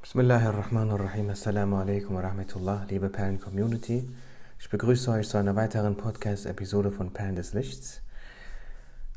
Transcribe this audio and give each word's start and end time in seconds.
Bismillahirrahmanirrahim. 0.00 1.30
Assalamu 1.30 1.76
alaikum 1.76 2.14
wa 2.14 2.20
rahmatullah, 2.20 2.86
liebe 2.88 3.10
Perlen-Community. 3.10 4.08
Ich 4.60 4.70
begrüße 4.70 5.10
euch 5.10 5.28
zu 5.28 5.38
einer 5.38 5.56
weiteren 5.56 5.96
Podcast-Episode 5.96 6.92
von 6.92 7.12
Perlen 7.12 7.34
des 7.34 7.52
Lichts. 7.52 8.00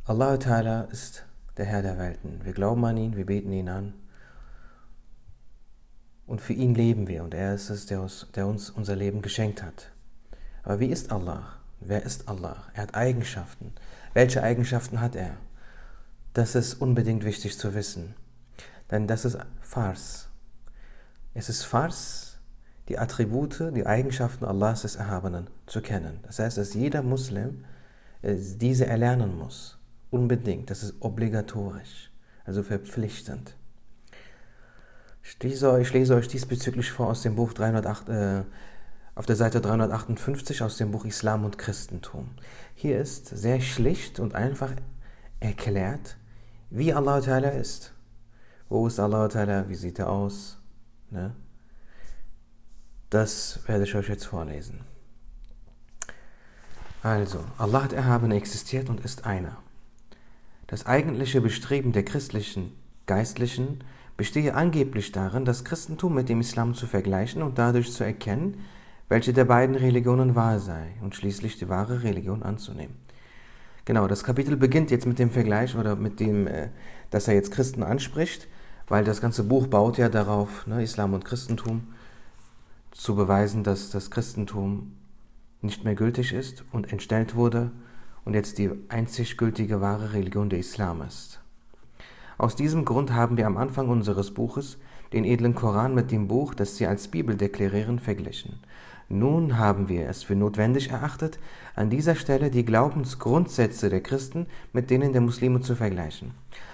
Allah 0.05 0.33
Ta'ala 0.33 0.91
ist 0.91 1.23
der 1.55 1.65
Herr 1.65 1.83
der 1.83 1.99
Welten. 1.99 2.43
Wir 2.43 2.53
glauben 2.53 2.83
an 2.83 2.97
ihn, 2.97 3.15
wir 3.15 3.27
beten 3.27 3.51
ihn 3.53 3.69
an. 3.69 3.93
Und 6.25 6.41
für 6.41 6.53
ihn 6.53 6.73
leben 6.73 7.07
wir 7.07 7.23
und 7.23 7.35
er 7.35 7.53
ist 7.53 7.69
es, 7.69 7.85
der 7.85 8.01
uns, 8.01 8.27
der 8.33 8.47
uns 8.47 8.71
unser 8.71 8.95
Leben 8.95 9.21
geschenkt 9.21 9.61
hat. 9.61 9.91
Aber 10.63 10.79
wie 10.79 10.87
ist 10.87 11.11
Allah? 11.11 11.59
Wer 11.79 12.01
ist 12.03 12.27
Allah? 12.27 12.57
Er 12.73 12.81
hat 12.81 12.95
Eigenschaften. 12.95 13.71
Welche 14.15 14.41
Eigenschaften 14.41 14.99
hat 14.99 15.15
er? 15.15 15.37
Das 16.33 16.55
ist 16.55 16.73
unbedingt 16.73 17.23
wichtig 17.23 17.59
zu 17.59 17.75
wissen. 17.75 18.15
Denn 18.89 19.05
das 19.05 19.25
ist 19.25 19.37
Fars. 19.61 20.30
Es 21.33 21.47
ist 21.47 21.63
Fars, 21.63 22.39
die 22.89 22.99
Attribute, 22.99 23.71
die 23.73 23.85
Eigenschaften 23.85 24.43
Allahs 24.43 24.81
des 24.81 24.97
Erhabenen 24.97 25.49
zu 25.65 25.81
kennen. 25.81 26.19
Das 26.23 26.39
heißt, 26.39 26.57
dass 26.57 26.73
jeder 26.73 27.03
Muslim 27.03 27.63
äh, 28.21 28.35
diese 28.35 28.85
erlernen 28.85 29.37
muss. 29.37 29.79
Unbedingt. 30.09 30.69
Das 30.69 30.83
ist 30.83 30.95
obligatorisch, 30.99 32.11
also 32.43 32.63
verpflichtend. 32.63 33.55
Ich 35.23 35.41
lese, 35.41 35.71
euch 35.71 36.27
diesbezüglich 36.27 36.91
vor 36.91 37.07
aus 37.07 37.21
dem 37.21 37.35
Buch 37.35 37.53
308, 37.53 38.09
äh, 38.09 38.43
auf 39.15 39.25
der 39.25 39.35
Seite 39.35 39.61
358 39.61 40.61
aus 40.61 40.77
dem 40.77 40.91
Buch 40.91 41.05
Islam 41.05 41.45
und 41.45 41.57
Christentum. 41.57 42.31
Hier 42.75 42.99
ist 42.99 43.27
sehr 43.27 43.61
schlicht 43.61 44.19
und 44.19 44.35
einfach 44.35 44.73
erklärt, 45.39 46.17
wie 46.69 46.93
Allah 46.93 47.19
ist. 47.19 47.93
Wo 48.67 48.87
ist 48.87 48.99
Allah? 48.99 49.29
Wie 49.69 49.75
sieht 49.75 49.99
er 49.99 50.09
aus? 50.09 50.60
Ne? 51.11 51.35
Das 53.09 53.59
werde 53.67 53.83
ich 53.83 53.93
euch 53.95 54.07
jetzt 54.07 54.25
vorlesen. 54.25 54.81
Also, 57.03 57.43
Allah 57.57 57.83
hat 57.83 57.93
erhaben 57.93 58.31
existiert 58.31 58.89
und 58.89 59.01
ist 59.01 59.25
einer. 59.25 59.57
Das 60.67 60.85
eigentliche 60.85 61.41
Bestreben 61.41 61.91
der 61.91 62.05
christlichen 62.05 62.71
Geistlichen 63.07 63.83
bestehe 64.15 64.53
angeblich 64.53 65.11
darin, 65.11 65.43
das 65.43 65.65
Christentum 65.65 66.13
mit 66.13 66.29
dem 66.29 66.39
Islam 66.39 66.75
zu 66.75 66.87
vergleichen 66.87 67.41
und 67.41 67.57
dadurch 67.57 67.91
zu 67.91 68.03
erkennen, 68.03 68.63
welche 69.09 69.33
der 69.33 69.45
beiden 69.45 69.75
Religionen 69.75 70.35
wahr 70.35 70.59
sei 70.59 70.93
und 71.01 71.15
schließlich 71.15 71.57
die 71.57 71.67
wahre 71.67 72.03
Religion 72.03 72.43
anzunehmen. 72.43 72.95
Genau, 73.83 74.07
das 74.07 74.23
Kapitel 74.23 74.55
beginnt 74.55 74.91
jetzt 74.91 75.07
mit 75.07 75.19
dem 75.19 75.31
Vergleich 75.31 75.75
oder 75.75 75.95
mit 75.95 76.19
dem, 76.19 76.47
äh, 76.47 76.69
dass 77.09 77.27
er 77.27 77.33
jetzt 77.33 77.51
Christen 77.51 77.83
anspricht 77.83 78.47
weil 78.91 79.05
das 79.05 79.21
ganze 79.21 79.45
Buch 79.45 79.67
baut 79.67 79.97
ja 79.97 80.09
darauf, 80.09 80.67
ne, 80.67 80.83
Islam 80.83 81.13
und 81.13 81.23
Christentum, 81.23 81.83
zu 82.91 83.15
beweisen, 83.15 83.63
dass 83.63 83.89
das 83.89 84.11
Christentum 84.11 84.91
nicht 85.61 85.85
mehr 85.85 85.95
gültig 85.95 86.33
ist 86.33 86.65
und 86.73 86.91
entstellt 86.91 87.33
wurde 87.33 87.71
und 88.25 88.33
jetzt 88.33 88.57
die 88.57 88.69
einzig 88.89 89.37
gültige 89.37 89.79
wahre 89.79 90.11
Religion 90.11 90.49
der 90.49 90.59
Islam 90.59 91.01
ist. 91.03 91.39
Aus 92.37 92.57
diesem 92.57 92.83
Grund 92.83 93.13
haben 93.13 93.37
wir 93.37 93.47
am 93.47 93.55
Anfang 93.55 93.87
unseres 93.87 94.33
Buches 94.33 94.77
den 95.13 95.23
edlen 95.23 95.55
Koran 95.55 95.95
mit 95.95 96.11
dem 96.11 96.27
Buch, 96.27 96.53
das 96.53 96.75
sie 96.75 96.85
als 96.85 97.07
Bibel 97.07 97.37
deklarieren, 97.37 97.97
verglichen. 97.97 98.59
Nun 99.07 99.57
haben 99.57 99.87
wir 99.87 100.09
es 100.09 100.23
für 100.23 100.35
notwendig 100.35 100.89
erachtet, 100.89 101.39
an 101.75 101.89
dieser 101.89 102.15
Stelle 102.15 102.51
die 102.51 102.65
Glaubensgrundsätze 102.65 103.89
der 103.89 104.01
Christen 104.01 104.47
mit 104.73 104.89
denen 104.89 105.13
der 105.13 105.21
Muslime 105.21 105.61
zu 105.61 105.77
vergleichen. 105.77 106.31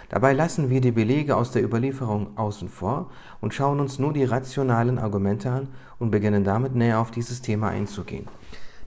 Dabei 0.10 0.34
lassen 0.34 0.70
wir 0.70 0.80
die 0.80 0.92
Belege 0.92 1.36
aus 1.36 1.52
der 1.52 1.64
Überlieferung 1.64 2.38
außen 2.38 2.70
vor 2.70 3.12
und 3.42 3.54
schauen 3.54 3.80
uns 3.80 4.00
nur 4.00 4.14
die 4.14 4.24
rationalen 4.24 5.00
Argumente 5.00 5.52
an 5.52 5.68
und 6.00 6.12
beginnen 6.12 6.44
damit 6.44 6.76
näher 6.76 7.00
auf 7.00 7.12
dieses 7.12 7.42
Thema 7.42 7.70
einzugehen. 7.70 8.28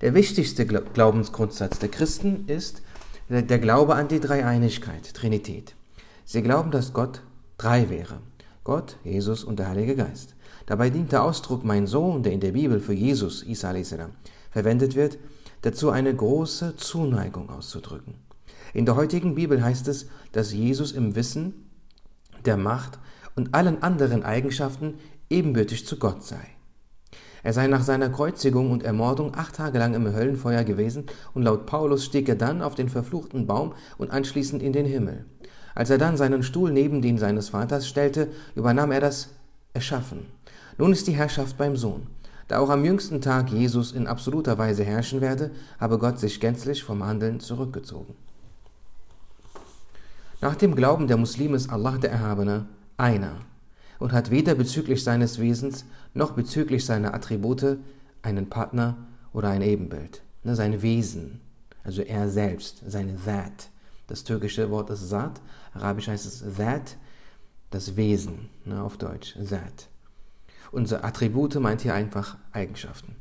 Der 0.00 0.14
wichtigste 0.14 0.64
Glaubensgrundsatz 0.64 1.78
der 1.78 1.90
Christen 1.90 2.44
ist 2.46 2.82
der 3.28 3.58
Glaube 3.58 3.94
an 3.96 4.08
die 4.08 4.18
Dreieinigkeit, 4.18 5.12
Trinität. 5.12 5.74
Sie 6.24 6.42
glauben, 6.42 6.70
dass 6.70 6.94
Gott 6.94 7.22
drei 7.58 7.90
wäre. 7.90 8.20
Gott, 8.64 8.96
Jesus 9.04 9.44
und 9.44 9.58
der 9.58 9.68
Heilige 9.68 9.96
Geist. 9.96 10.34
Dabei 10.66 10.90
dient 10.90 11.12
der 11.12 11.22
Ausdruck 11.22 11.64
mein 11.64 11.86
Sohn, 11.86 12.22
der 12.22 12.32
in 12.32 12.40
der 12.40 12.52
Bibel 12.52 12.80
für 12.80 12.92
Jesus, 12.92 13.44
Isa 13.44 13.74
verwendet 14.50 14.94
wird, 14.94 15.18
dazu 15.62 15.90
eine 15.90 16.14
große 16.14 16.76
Zuneigung 16.76 17.50
auszudrücken. 17.50 18.14
In 18.72 18.86
der 18.86 18.96
heutigen 18.96 19.34
Bibel 19.34 19.62
heißt 19.62 19.88
es, 19.88 20.06
dass 20.32 20.52
Jesus 20.52 20.92
im 20.92 21.14
Wissen, 21.14 21.70
der 22.44 22.56
Macht 22.56 22.98
und 23.34 23.54
allen 23.54 23.82
anderen 23.82 24.22
Eigenschaften 24.22 24.94
ebenbürtig 25.28 25.86
zu 25.86 25.98
Gott 25.98 26.24
sei. 26.24 26.40
Er 27.42 27.52
sei 27.52 27.68
nach 27.68 27.82
seiner 27.82 28.10
Kreuzigung 28.10 28.70
und 28.70 28.82
Ermordung 28.82 29.34
acht 29.34 29.56
Tage 29.56 29.78
lang 29.78 29.94
im 29.94 30.12
Höllenfeuer 30.12 30.64
gewesen 30.64 31.06
und 31.32 31.42
laut 31.42 31.66
Paulus 31.66 32.04
stieg 32.04 32.28
er 32.28 32.36
dann 32.36 32.60
auf 32.60 32.74
den 32.74 32.88
verfluchten 32.88 33.46
Baum 33.46 33.74
und 33.96 34.10
anschließend 34.10 34.62
in 34.62 34.72
den 34.72 34.84
Himmel. 34.84 35.24
Als 35.74 35.88
er 35.88 35.98
dann 35.98 36.16
seinen 36.16 36.42
Stuhl 36.42 36.70
neben 36.70 37.00
den 37.00 37.16
seines 37.16 37.48
Vaters 37.50 37.88
stellte, 37.88 38.28
übernahm 38.54 38.92
er 38.92 39.00
das 39.00 39.30
Erschaffen. 39.72 40.26
Nun 40.76 40.92
ist 40.92 41.06
die 41.06 41.12
Herrschaft 41.12 41.56
beim 41.56 41.76
Sohn. 41.76 42.06
Da 42.48 42.58
auch 42.58 42.68
am 42.68 42.84
jüngsten 42.84 43.20
Tag 43.20 43.50
Jesus 43.50 43.92
in 43.92 44.06
absoluter 44.06 44.58
Weise 44.58 44.82
herrschen 44.84 45.20
werde, 45.20 45.52
habe 45.78 45.98
Gott 45.98 46.18
sich 46.18 46.40
gänzlich 46.40 46.82
vom 46.82 47.04
Handeln 47.04 47.40
zurückgezogen. 47.40 48.16
Nach 50.42 50.56
dem 50.56 50.74
Glauben 50.74 51.06
der 51.06 51.18
Muslime 51.18 51.56
ist 51.56 51.70
Allah 51.70 51.98
der 51.98 52.12
Erhabene 52.12 52.66
einer 52.96 53.36
und 53.98 54.12
hat 54.12 54.30
weder 54.30 54.54
bezüglich 54.54 55.04
seines 55.04 55.38
Wesens 55.38 55.84
noch 56.14 56.32
bezüglich 56.32 56.86
seiner 56.86 57.12
Attribute 57.12 57.78
einen 58.22 58.48
Partner 58.48 58.96
oder 59.34 59.50
ein 59.50 59.60
Ebenbild. 59.60 60.22
Ne, 60.42 60.54
sein 60.56 60.80
Wesen, 60.80 61.40
also 61.84 62.00
er 62.00 62.30
selbst, 62.30 62.82
seine 62.86 63.16
That. 63.24 63.68
Das 64.06 64.24
türkische 64.24 64.70
Wort 64.70 64.88
ist 64.88 65.10
Zat, 65.10 65.42
arabisch 65.74 66.08
heißt 66.08 66.24
es 66.24 66.56
That, 66.56 66.96
das 67.68 67.96
Wesen, 67.96 68.48
ne, 68.64 68.82
auf 68.82 68.96
Deutsch, 68.96 69.34
That. 69.34 69.88
Unsere 70.72 71.04
Attribute 71.04 71.56
meint 71.56 71.82
hier 71.82 71.92
einfach 71.92 72.38
Eigenschaften. 72.52 73.14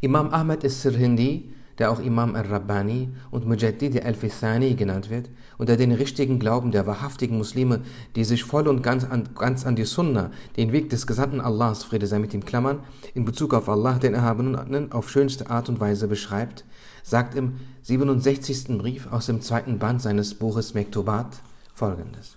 Imam 0.00 0.30
Ahmed 0.30 0.64
is-Sirhindi 0.64 1.54
der 1.78 1.90
auch 1.90 2.00
Imam 2.00 2.34
al-Rabbani 2.34 3.08
und 3.30 3.46
Mujaddid 3.46 4.04
al-Fithani 4.04 4.74
genannt 4.74 5.10
wird, 5.10 5.30
unter 5.58 5.76
den 5.76 5.92
richtigen 5.92 6.38
Glauben 6.38 6.70
der 6.70 6.86
wahrhaftigen 6.86 7.36
Muslime, 7.36 7.80
die 8.16 8.24
sich 8.24 8.44
voll 8.44 8.66
und 8.68 8.82
ganz 8.82 9.04
an, 9.04 9.28
ganz 9.34 9.66
an 9.66 9.76
die 9.76 9.84
Sunna, 9.84 10.30
den 10.56 10.72
Weg 10.72 10.88
des 10.90 11.06
Gesandten 11.06 11.40
Allahs, 11.40 11.84
Friede 11.84 12.06
sei 12.06 12.18
mit 12.18 12.32
ihm 12.32 12.44
Klammern, 12.44 12.80
in 13.14 13.24
Bezug 13.24 13.52
auf 13.52 13.68
Allah, 13.68 13.98
den 13.98 14.14
Erhabenen, 14.14 14.92
auf 14.92 15.10
schönste 15.10 15.50
Art 15.50 15.68
und 15.68 15.80
Weise 15.80 16.08
beschreibt, 16.08 16.64
sagt 17.02 17.34
im 17.34 17.56
67. 17.82 18.78
Brief 18.78 19.10
aus 19.10 19.26
dem 19.26 19.42
zweiten 19.42 19.78
Band 19.78 20.00
seines 20.00 20.34
Buches 20.34 20.74
Mektubat 20.74 21.40
folgendes. 21.74 22.36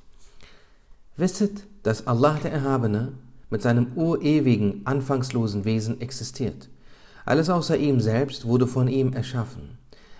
Wisset, 1.15 1.65
dass 1.83 2.07
Allah 2.07 2.39
der 2.43 2.51
Erhabene 2.51 3.13
mit 3.49 3.61
seinem 3.61 3.87
urewigen, 3.95 4.81
anfangslosen 4.85 5.65
Wesen 5.65 6.01
existiert 6.01 6.69
alles 7.25 7.49
außer 7.49 7.77
ihm 7.77 7.99
selbst 7.99 8.45
wurde 8.45 8.67
von 8.67 8.87
ihm 8.87 9.13
erschaffen. 9.13 9.77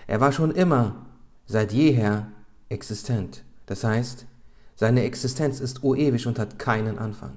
Er 0.08 0.20
war 0.22 0.32
schon 0.32 0.52
immer, 0.52 0.96
seit 1.46 1.74
jeher, 1.74 2.28
existent. 2.72 3.44
Das 3.66 3.84
heißt, 3.84 4.26
seine 4.76 5.04
Existenz 5.04 5.60
ist 5.60 5.84
ewig 5.84 6.26
und 6.26 6.40
hat 6.40 6.58
keinen 6.58 6.98
Anfang. 6.98 7.34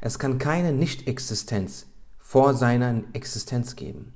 Es 0.00 0.18
kann 0.18 0.38
keine 0.38 0.72
Nicht-Existenz 0.72 1.86
vor 2.18 2.54
seiner 2.54 3.02
Existenz 3.12 3.76
geben. 3.76 4.12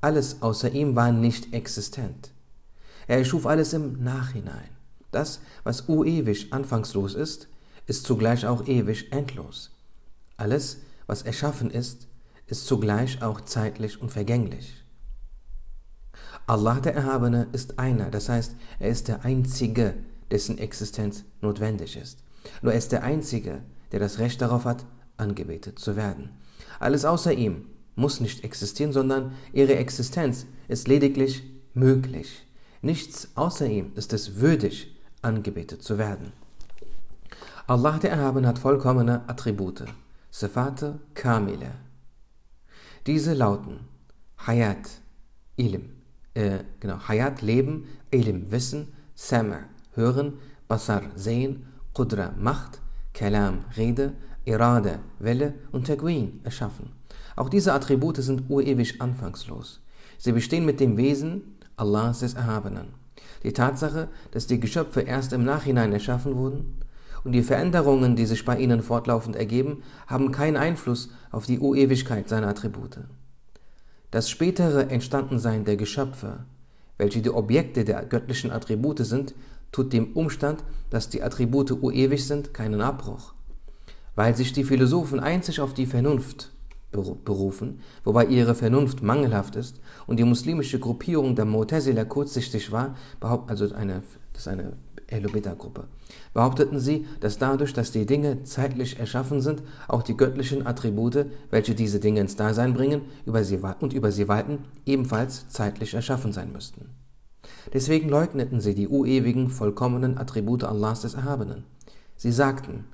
Alles 0.00 0.42
außer 0.42 0.72
ihm 0.72 0.96
war 0.96 1.12
nicht 1.12 1.52
existent. 1.52 2.32
Er 3.06 3.18
erschuf 3.18 3.46
alles 3.46 3.72
im 3.72 4.02
Nachhinein. 4.02 4.68
Das, 5.10 5.40
was 5.64 5.88
ewig 5.88 6.52
anfangslos 6.52 7.14
ist, 7.14 7.48
ist 7.86 8.06
zugleich 8.06 8.46
auch 8.46 8.66
ewig 8.66 9.12
endlos. 9.12 9.70
Alles, 10.36 10.78
was 11.06 11.22
erschaffen 11.22 11.70
ist, 11.70 12.08
ist 12.46 12.66
zugleich 12.66 13.22
auch 13.22 13.40
zeitlich 13.42 14.00
und 14.00 14.10
vergänglich. 14.10 14.81
Allah 16.46 16.80
der 16.80 16.94
Erhabene 16.94 17.46
ist 17.52 17.78
einer, 17.78 18.10
das 18.10 18.28
heißt, 18.28 18.56
er 18.78 18.88
ist 18.88 19.08
der 19.08 19.24
Einzige, 19.24 19.94
dessen 20.30 20.58
Existenz 20.58 21.24
notwendig 21.40 21.96
ist. 21.96 22.18
Nur 22.62 22.72
er 22.72 22.78
ist 22.78 22.92
der 22.92 23.04
Einzige, 23.04 23.62
der 23.92 24.00
das 24.00 24.18
Recht 24.18 24.40
darauf 24.40 24.64
hat, 24.64 24.84
angebetet 25.16 25.78
zu 25.78 25.96
werden. 25.96 26.30
Alles 26.80 27.04
außer 27.04 27.32
ihm 27.32 27.66
muss 27.94 28.20
nicht 28.20 28.42
existieren, 28.42 28.92
sondern 28.92 29.32
ihre 29.52 29.76
Existenz 29.76 30.46
ist 30.68 30.88
lediglich 30.88 31.44
möglich. 31.74 32.46
Nichts 32.80 33.28
außer 33.36 33.66
ihm 33.66 33.92
ist 33.94 34.12
es 34.12 34.40
würdig, 34.40 34.96
angebetet 35.20 35.82
zu 35.82 35.98
werden. 35.98 36.32
Allah 37.66 37.98
der 37.98 38.10
Erhabene 38.10 38.48
hat 38.48 38.58
vollkommene 38.58 39.28
Attribute, 39.28 39.84
Sifate 40.30 40.98
Kamile, 41.14 41.72
diese 43.06 43.34
lauten 43.34 43.80
Hayat, 44.46 44.88
Ilm, 45.56 45.90
äh, 46.34 46.58
genau, 46.80 46.98
Hayat, 47.08 47.42
Leben, 47.42 47.86
Ilm, 48.10 48.50
Wissen, 48.50 48.88
Sama, 49.14 49.60
Hören, 49.94 50.34
Basar, 50.68 51.02
Sehen, 51.16 51.66
Qudra, 51.92 52.32
Macht, 52.38 52.80
Kalam, 53.12 53.64
Rede, 53.76 54.14
Irade, 54.44 54.98
Welle 55.18 55.54
und 55.70 55.84
Teguin 55.84 56.40
erschaffen. 56.44 56.90
Auch 57.36 57.48
diese 57.48 57.72
Attribute 57.72 58.16
sind 58.16 58.44
urewig 58.48 59.00
anfangslos. 59.00 59.80
Sie 60.18 60.32
bestehen 60.32 60.64
mit 60.64 60.80
dem 60.80 60.96
Wesen 60.96 61.42
Allahs 61.76 62.20
des 62.20 62.34
Erhabenen. 62.34 62.88
Die 63.42 63.52
Tatsache, 63.52 64.08
dass 64.30 64.46
die 64.46 64.60
Geschöpfe 64.60 65.00
erst 65.00 65.32
im 65.32 65.44
Nachhinein 65.44 65.92
erschaffen 65.92 66.36
wurden 66.36 66.78
und 67.24 67.32
die 67.32 67.42
Veränderungen, 67.42 68.16
die 68.16 68.26
sich 68.26 68.44
bei 68.44 68.58
ihnen 68.58 68.82
fortlaufend 68.82 69.36
ergeben, 69.36 69.82
haben 70.06 70.32
keinen 70.32 70.56
Einfluss 70.56 71.10
auf 71.30 71.46
die 71.46 71.58
Urewigkeit 71.58 72.28
seiner 72.28 72.48
Attribute. 72.48 73.00
Das 74.12 74.28
spätere 74.28 74.90
Entstandensein 74.90 75.64
der 75.64 75.78
Geschöpfe, 75.78 76.40
welche 76.98 77.22
die 77.22 77.30
Objekte 77.30 77.82
der 77.82 78.04
göttlichen 78.04 78.50
Attribute 78.50 78.98
sind, 78.98 79.34
tut 79.72 79.94
dem 79.94 80.12
Umstand, 80.12 80.62
dass 80.90 81.08
die 81.08 81.22
Attribute 81.22 81.70
urewig 81.70 82.26
sind, 82.26 82.52
keinen 82.52 82.82
Abbruch. 82.82 83.32
Weil 84.14 84.36
sich 84.36 84.52
die 84.52 84.64
Philosophen 84.64 85.18
einzig 85.18 85.60
auf 85.60 85.72
die 85.72 85.86
Vernunft 85.86 86.50
berufen, 87.24 87.80
wobei 88.04 88.26
ihre 88.26 88.54
Vernunft 88.54 89.02
mangelhaft 89.02 89.56
ist 89.56 89.80
und 90.06 90.18
die 90.18 90.24
muslimische 90.24 90.78
Gruppierung 90.78 91.34
der 91.34 91.46
Mu'tazila 91.46 92.04
kurzsichtig 92.04 92.70
war, 92.70 92.94
behaupten, 93.18 93.48
also 93.48 93.74
eine, 93.74 94.02
das 94.34 94.42
ist 94.42 94.48
eine 94.48 94.74
Ehlubita-Gruppe, 95.08 95.84
behaupteten 96.34 96.78
sie, 96.80 97.06
dass 97.20 97.38
dadurch, 97.38 97.72
dass 97.72 97.92
die 97.92 98.06
Dinge 98.06 98.44
zeitlich 98.44 98.98
erschaffen 98.98 99.40
sind, 99.40 99.62
auch 99.88 100.02
die 100.02 100.16
göttlichen 100.16 100.66
Attribute, 100.66 101.26
welche 101.50 101.74
diese 101.74 102.00
Dinge 102.00 102.20
ins 102.20 102.36
Dasein 102.36 102.74
bringen 102.74 103.02
über 103.26 103.44
sie, 103.44 103.58
und 103.80 103.92
über 103.92 104.12
sie 104.12 104.28
walten, 104.28 104.64
ebenfalls 104.86 105.48
zeitlich 105.48 105.94
erschaffen 105.94 106.32
sein 106.32 106.52
müssten. 106.52 106.90
Deswegen 107.72 108.08
leugneten 108.08 108.60
sie 108.60 108.74
die 108.74 108.88
urewigen, 108.88 109.50
vollkommenen 109.50 110.18
Attribute 110.18 110.64
Allahs 110.64 111.02
des 111.02 111.14
Erhabenen. 111.14 111.64
Sie 112.16 112.32
sagten, 112.32 112.84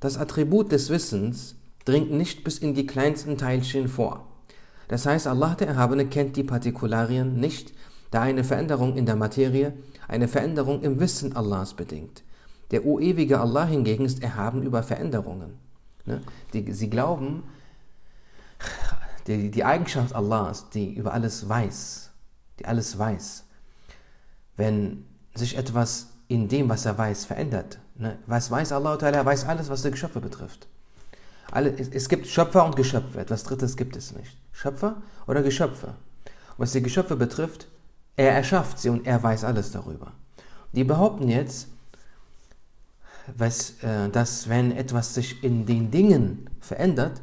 das 0.00 0.18
Attribut 0.18 0.72
des 0.72 0.90
Wissens 0.90 1.56
dringt 1.84 2.10
nicht 2.10 2.44
bis 2.44 2.58
in 2.58 2.74
die 2.74 2.86
kleinsten 2.86 3.38
Teilchen 3.38 3.88
vor. 3.88 4.26
Das 4.88 5.06
heißt, 5.06 5.26
Allah 5.26 5.54
der 5.54 5.68
Erhabene 5.68 6.06
kennt 6.06 6.36
die 6.36 6.44
Partikularien 6.44 7.40
nicht, 7.40 7.72
da 8.10 8.22
eine 8.22 8.44
Veränderung 8.44 8.96
in 8.96 9.06
der 9.06 9.16
Materie 9.16 9.72
eine 10.08 10.28
Veränderung 10.28 10.82
im 10.82 11.00
Wissen 11.00 11.34
Allahs 11.34 11.74
bedingt. 11.74 12.22
Der 12.70 12.84
ewige 12.84 13.40
Allah 13.40 13.66
hingegen 13.66 14.04
ist 14.04 14.22
erhaben 14.22 14.62
über 14.62 14.82
Veränderungen. 14.82 15.58
Ne? 16.04 16.20
Die, 16.52 16.72
sie 16.72 16.90
glauben, 16.90 17.44
die, 19.26 19.50
die 19.50 19.64
Eigenschaft 19.64 20.14
Allahs, 20.14 20.70
die 20.70 20.94
über 20.94 21.12
alles 21.12 21.48
weiß, 21.48 22.10
die 22.58 22.66
alles 22.66 22.98
weiß, 22.98 23.44
wenn 24.56 25.04
sich 25.34 25.56
etwas 25.56 26.08
in 26.28 26.48
dem, 26.48 26.68
was 26.68 26.86
er 26.86 26.96
weiß, 26.96 27.24
verändert. 27.24 27.78
Ne? 27.96 28.18
Was 28.26 28.50
weiß 28.50 28.72
Allah? 28.72 28.96
Er 29.00 29.24
weiß 29.24 29.46
alles, 29.46 29.68
was 29.68 29.82
die 29.82 29.90
Geschöpfe 29.90 30.20
betrifft. 30.20 30.66
Es, 31.52 32.08
gibt 32.08 32.26
Schöpfer 32.26 32.64
und 32.64 32.74
Geschöpfe. 32.74 33.20
Etwas 33.20 33.44
Drittes 33.44 33.76
gibt 33.76 33.96
es 33.96 34.12
nicht. 34.12 34.36
Schöpfer 34.52 35.02
oder 35.26 35.42
Geschöpfe. 35.42 35.94
Was 36.56 36.72
die 36.72 36.82
Geschöpfe 36.82 37.16
betrifft, 37.16 37.68
er 38.16 38.32
erschafft 38.32 38.78
sie 38.78 38.88
und 38.88 39.06
er 39.06 39.22
weiß 39.22 39.44
alles 39.44 39.70
darüber. 39.70 40.12
Die 40.72 40.84
behaupten 40.84 41.28
jetzt, 41.28 41.68
was, 43.36 43.82
äh, 43.82 44.08
dass 44.10 44.48
wenn 44.48 44.72
etwas 44.72 45.14
sich 45.14 45.42
in 45.42 45.66
den 45.66 45.90
Dingen 45.90 46.50
verändert, 46.60 47.20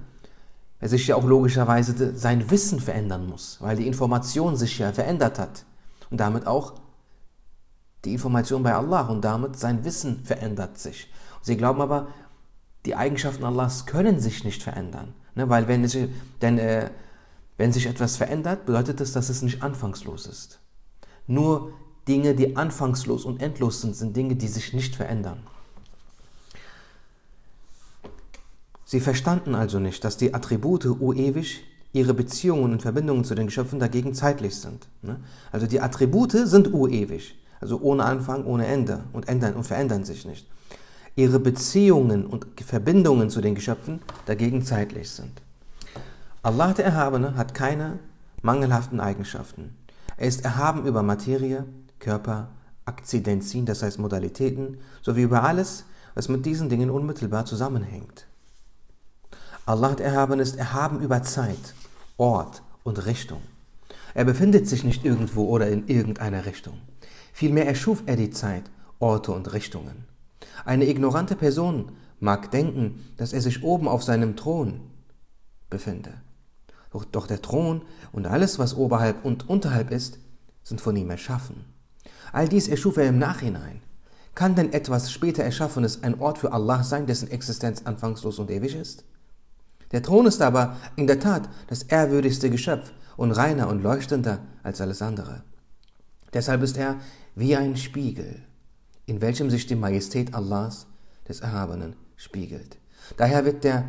er 0.80 0.90
sich 0.90 1.08
ja 1.08 1.16
auch 1.16 1.24
logischerweise 1.24 2.18
sein 2.18 2.50
Wissen 2.52 2.80
verändern 2.80 3.28
muss, 3.28 3.58
weil 3.62 3.78
die 3.78 3.88
Information 3.88 4.58
sich 4.58 4.80
ja 4.80 4.92
verändert 4.92 5.40
hat 5.40 5.66
und 6.10 6.20
damit 6.20 6.46
auch 6.46 6.74
die 8.04 8.14
Information 8.14 8.64
bei 8.64 8.74
Allah 8.74 9.08
und 9.08 9.22
damit 9.22 9.58
sein 9.58 9.86
Wissen 9.86 10.26
verändert 10.26 10.78
sich. 10.78 11.10
Sie 11.42 11.56
glauben 11.56 11.82
aber, 11.82 12.08
die 12.86 12.96
Eigenschaften 12.96 13.46
Allahs 13.46 13.86
können 13.86 14.20
sich 14.20 14.44
nicht 14.44 14.62
verändern. 14.62 15.14
Ne? 15.36 15.48
Weil 15.48 15.68
wenn, 15.68 15.86
es, 15.86 15.98
denn, 16.42 16.58
äh, 16.58 16.90
wenn 17.58 17.72
sich 17.72 17.86
etwas 17.86 18.18
verändert, 18.18 18.66
bedeutet 18.66 19.00
das, 19.00 19.14
dass 19.14 19.30
es 19.30 19.42
nicht 19.42 19.64
anfangslos 19.64 20.28
ist. 20.28 20.60
Nur 21.28 21.72
Dinge, 22.08 22.36
die 22.36 22.58
anfangslos 22.58 23.24
und 23.24 23.42
endlos 23.42 23.82
sind, 23.82 23.96
sind 23.96 24.18
Dinge, 24.18 24.36
die 24.36 24.50
sich 24.50 24.74
nicht 24.74 24.96
verändern. 24.96 25.44
Sie 28.94 29.00
verstanden 29.00 29.56
also 29.56 29.80
nicht, 29.80 30.04
dass 30.04 30.18
die 30.18 30.36
Attribute 30.36 30.86
uewig, 30.86 31.64
ihre 31.94 32.14
Beziehungen 32.14 32.74
und 32.74 32.84
Verbindungen 32.84 33.24
zu 33.24 33.34
den 33.34 33.48
Geschöpfen 33.48 33.80
dagegen 33.80 34.14
zeitlich 34.14 34.56
sind. 34.56 34.88
Ne? 35.02 35.16
Also 35.52 35.66
die 35.66 35.82
Attribute 35.82 36.34
sind 36.34 36.72
uewig, 36.72 37.36
also 37.60 37.82
ohne 37.82 38.04
Anfang, 38.04 38.46
ohne 38.46 38.68
Ende 38.68 39.06
und 39.12 39.28
ändern 39.28 39.56
und 39.56 39.64
verändern 39.64 40.04
sich 40.04 40.26
nicht 40.26 40.46
ihre 41.16 41.40
Beziehungen 41.40 42.28
und 42.28 42.46
Verbindungen 42.64 43.32
zu 43.32 43.42
den 43.42 43.56
Geschöpfen 43.56 44.00
dagegen 44.28 44.64
zeitlich 44.64 45.10
sind. 45.10 45.42
Allah 46.44 46.74
der 46.74 46.86
Erhabene 46.86 47.36
hat 47.36 47.56
keine 47.56 47.98
mangelhaften 48.44 49.00
Eigenschaften. 49.00 49.76
Er 50.18 50.28
ist 50.28 50.46
erhaben 50.46 50.86
über 50.86 51.02
Materie, 51.02 51.66
Körper, 51.98 52.50
Akzidenzien, 52.86 53.66
das 53.66 53.82
heißt 53.82 53.98
Modalitäten, 53.98 54.78
sowie 55.02 55.24
über 55.24 55.42
alles, 55.42 55.86
was 56.14 56.30
mit 56.30 56.46
diesen 56.46 56.70
Dingen 56.70 56.92
unmittelbar 56.92 57.46
zusammenhängt. 57.46 58.28
Allah 59.66 59.96
der 59.96 60.08
Erhabene 60.08 60.42
ist 60.42 60.58
erhaben 60.58 61.00
über 61.00 61.24
Zeit, 61.24 61.74
Ort 62.18 62.62
und 62.84 63.06
Richtung. 63.06 63.42
Er 64.14 64.26
befindet 64.26 64.68
sich 64.68 64.84
nicht 64.84 65.06
irgendwo 65.06 65.46
oder 65.46 65.70
in 65.70 65.88
irgendeiner 65.88 66.46
Richtung. 66.46 66.82
Vielmehr 67.32 67.66
erschuf 67.66 68.04
er 68.06 68.18
die 68.18 68.30
Zeit, 68.30 68.64
Orte 69.00 69.32
und 69.32 69.54
Richtungen. 69.54 70.06
Eine 70.66 70.88
ignorante 70.88 71.36
Person 71.36 71.94
mag 72.20 72.52
denken, 72.52 73.06
dass 73.18 73.32
er 73.32 73.42
sich 73.42 73.64
oben 73.64 73.88
auf 73.88 74.04
seinem 74.04 74.36
Thron 74.36 74.82
befinde. 75.70 76.14
Doch, 76.92 77.06
doch 77.06 77.26
der 77.26 77.42
Thron 77.42 77.84
und 78.12 78.28
alles, 78.28 78.60
was 78.60 78.76
oberhalb 78.76 79.24
und 79.24 79.50
unterhalb 79.50 79.92
ist, 79.92 80.20
sind 80.64 80.82
von 80.82 80.96
ihm 80.96 81.10
erschaffen. 81.10 81.66
All 82.34 82.50
dies 82.50 82.68
erschuf 82.68 82.98
er 82.98 83.08
im 83.08 83.18
Nachhinein. 83.18 83.82
Kann 84.36 84.56
denn 84.56 84.74
etwas 84.74 85.12
später 85.12 85.44
Erschaffenes 85.44 86.04
ein 86.04 86.20
Ort 86.20 86.38
für 86.38 86.52
Allah 86.52 86.84
sein, 86.84 87.08
dessen 87.08 87.32
Existenz 87.32 87.84
anfangslos 87.84 88.40
und 88.40 88.52
ewig 88.52 88.76
ist? 88.76 89.06
Der 89.94 90.02
Thron 90.02 90.26
ist 90.26 90.42
aber 90.42 90.76
in 90.96 91.08
der 91.08 91.20
Tat 91.20 91.48
das 91.68 91.84
ehrwürdigste 91.84 92.50
Geschöpf 92.50 92.92
und 93.16 93.32
reiner 93.32 93.70
und 93.70 93.84
leuchtender 93.84 94.40
als 94.64 94.82
alles 94.82 95.02
andere. 95.02 95.44
Deshalb 96.34 96.64
ist 96.64 96.78
er 96.78 96.98
wie 97.36 97.56
ein 97.56 97.78
Spiegel, 97.78 98.42
in 99.06 99.22
welchem 99.22 99.50
sich 99.52 99.68
die 99.68 99.76
Majestät 99.76 100.34
Allahs, 100.34 100.88
des 101.28 101.40
Erhabenen, 101.40 101.96
spiegelt. 102.18 102.78
Daher 103.18 103.46
wird, 103.46 103.64
der, 103.64 103.86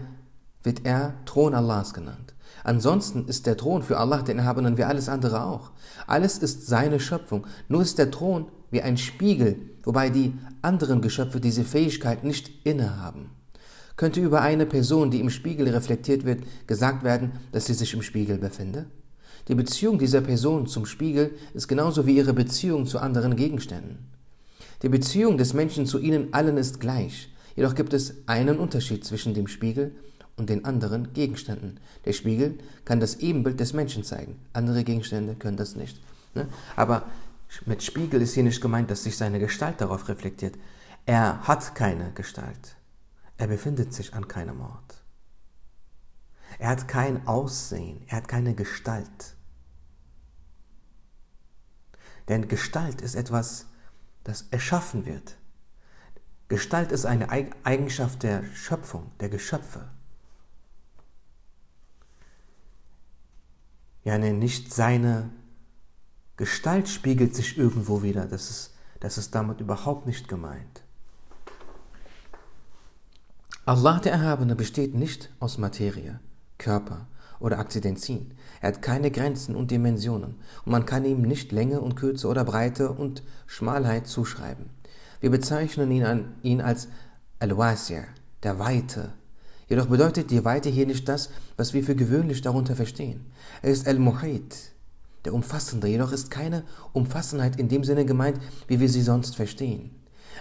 wird 0.63 0.85
er 0.85 1.15
Thron 1.25 1.55
Allahs 1.55 1.95
genannt. 1.95 2.35
Ansonsten 2.63 3.27
ist 3.27 3.47
der 3.47 3.57
Thron 3.57 3.83
für 3.83 3.99
Allah, 3.99 4.23
den 4.23 4.39
Erhabenen, 4.39 4.77
wie 4.77 4.85
alles 4.85 5.09
andere 5.09 5.45
auch. 5.45 5.73
Alles 6.07 6.39
ist 6.39 6.67
seine 6.67 7.01
Schöpfung. 7.01 7.47
Nur 7.69 7.83
ist 7.83 7.99
der 7.99 8.11
Thron 8.11 8.49
wie 8.71 8.83
ein 8.83 8.99
Spiegel, 8.99 9.57
wobei 9.83 10.11
die 10.11 10.35
anderen 10.63 11.01
Geschöpfe 11.01 11.41
diese 11.41 11.65
Fähigkeit 11.65 12.25
nicht 12.25 12.65
innehaben. 12.65 13.31
Könnte 13.97 14.21
über 14.21 14.43
eine 14.43 14.67
Person, 14.67 15.11
die 15.11 15.21
im 15.21 15.31
Spiegel 15.31 15.69
reflektiert 15.69 16.25
wird, 16.25 16.43
gesagt 16.67 17.05
werden, 17.05 17.33
dass 17.53 17.67
sie 17.67 17.75
sich 17.75 17.95
im 17.95 18.03
Spiegel 18.03 18.39
befinde? 18.39 18.87
Die 19.49 19.55
Beziehung 19.55 19.99
dieser 19.99 20.21
Person 20.21 20.67
zum 20.67 20.87
Spiegel 20.87 21.33
ist 21.53 21.69
genauso 21.69 22.07
wie 22.07 22.17
ihre 22.17 22.33
Beziehung 22.33 22.87
zu 22.87 22.99
anderen 22.99 23.37
Gegenständen. 23.37 23.99
Die 24.83 24.89
Beziehung 24.89 25.39
des 25.39 25.55
Menschen 25.55 25.87
zu 25.87 25.99
ihnen 25.99 26.33
allen 26.33 26.57
ist 26.57 26.81
gleich, 26.81 27.29
jedoch 27.55 27.75
gibt 27.75 27.93
es 27.93 28.15
einen 28.27 28.59
Unterschied 28.59 29.05
zwischen 29.05 29.35
dem 29.35 29.47
Spiegel 29.47 29.95
und 30.37 30.51
den 30.51 30.65
anderen 30.65 31.13
Gegenständen. 31.13 31.79
Der 32.05 32.13
Spiegel 32.13 32.59
kann 32.85 33.01
das 33.01 33.17
Ebenbild 33.17 33.61
des 33.61 33.75
Menschen 33.75 34.03
zeigen, 34.03 34.37
andere 34.53 34.83
Gegenstände 34.83 35.35
können 35.35 35.57
das 35.57 35.77
nicht. 35.77 36.01
Ne? 36.35 36.49
Aber 36.75 37.05
mit 37.67 37.83
Spiegel 37.83 38.21
ist 38.23 38.35
hier 38.35 38.43
nicht 38.43 38.61
gemeint, 38.61 38.91
dass 38.91 39.05
sich 39.05 39.17
seine 39.17 39.39
Gestalt 39.39 39.81
darauf 39.81 40.09
reflektiert. 40.09 40.55
Er 41.07 41.47
hat 41.47 41.75
keine 41.75 42.11
Gestalt. 42.15 42.77
Er 43.37 43.47
befindet 43.49 43.93
sich 43.93 44.15
an 44.15 44.29
keinem 44.29 44.61
Ort. 44.61 45.03
Er 46.59 46.69
hat 46.69 46.87
kein 46.87 47.27
Aussehen, 47.27 48.03
er 48.07 48.19
hat 48.19 48.29
keine 48.29 48.55
Gestalt. 48.55 49.37
Denn 52.29 52.49
Gestalt 52.49 53.01
ist 53.01 53.15
etwas 53.15 53.67
das 54.23 54.47
erschaffen 54.51 55.05
wird. 55.05 55.37
Gestalt 56.49 56.93
ist 56.93 57.05
eine 57.05 57.29
Eigenschaft 57.31 58.23
der 58.23 58.45
Schöpfung, 58.55 59.13
der 59.21 59.29
Geschöpfe. 59.29 59.91
Ja, 64.03 64.19
nicht 64.19 64.73
seine 64.73 65.31
Gestalt 66.37 66.89
spiegelt 66.89 67.35
sich 67.35 67.57
irgendwo 67.57 68.03
wieder. 68.03 68.27
Das 68.27 68.51
ist, 68.51 68.75
das 69.01 69.19
ist 69.19 69.35
damit 69.35 69.61
überhaupt 69.61 70.07
nicht 70.07 70.29
gemeint. 70.29 70.84
Allah 73.67 73.99
der 73.99 74.13
Erhabene 74.13 74.57
besteht 74.57 74.95
nicht 74.95 75.31
aus 75.41 75.57
Materie, 75.57 76.21
Körper 76.59 77.07
oder 77.41 77.59
Akzidenzien. 77.59 78.35
Er 78.61 78.69
hat 78.69 78.83
keine 78.83 79.11
Grenzen 79.11 79.57
und 79.57 79.71
Dimensionen 79.71 80.35
und 80.67 80.73
man 80.73 80.85
kann 80.85 81.07
ihm 81.07 81.23
nicht 81.23 81.51
Länge 81.51 81.81
und 81.81 81.97
Kürze 81.97 82.29
oder 82.29 82.45
Breite 82.45 82.91
und 82.91 83.23
Schmalheit 83.47 84.07
zuschreiben. 84.07 84.67
Wir 85.21 85.31
bezeichnen 85.31 85.91
ihn, 85.93 86.05
an, 86.05 86.35
ihn 86.43 86.61
als 86.61 86.89
Al-Wasir, 87.39 88.05
der 88.43 88.59
Weite. 88.59 89.15
Jedoch 89.67 89.87
bedeutet 89.87 90.31
die 90.31 90.45
Weite 90.45 90.69
hier 90.69 90.87
nicht 90.87 91.09
das, 91.09 91.31
was 91.57 91.73
wir 91.73 91.83
für 91.83 91.97
gewöhnlich 91.97 92.43
darunter 92.43 92.77
verstehen. 92.77 93.25
Er 93.63 93.71
ist 93.71 93.89
Al-Muhit, 93.89 94.73
der 95.25 95.33
Umfassende, 95.33 95.87
jedoch 95.87 96.13
ist 96.13 96.31
keine 96.31 96.65
Umfassenheit 96.93 97.59
in 97.59 97.71
dem 97.71 97.83
Sinne 97.83 98.05
gemeint, 98.05 98.39
wie 98.69 98.79
wir 98.79 98.91
sie 98.91 99.01
sonst 99.01 99.37
verstehen. 99.37 99.91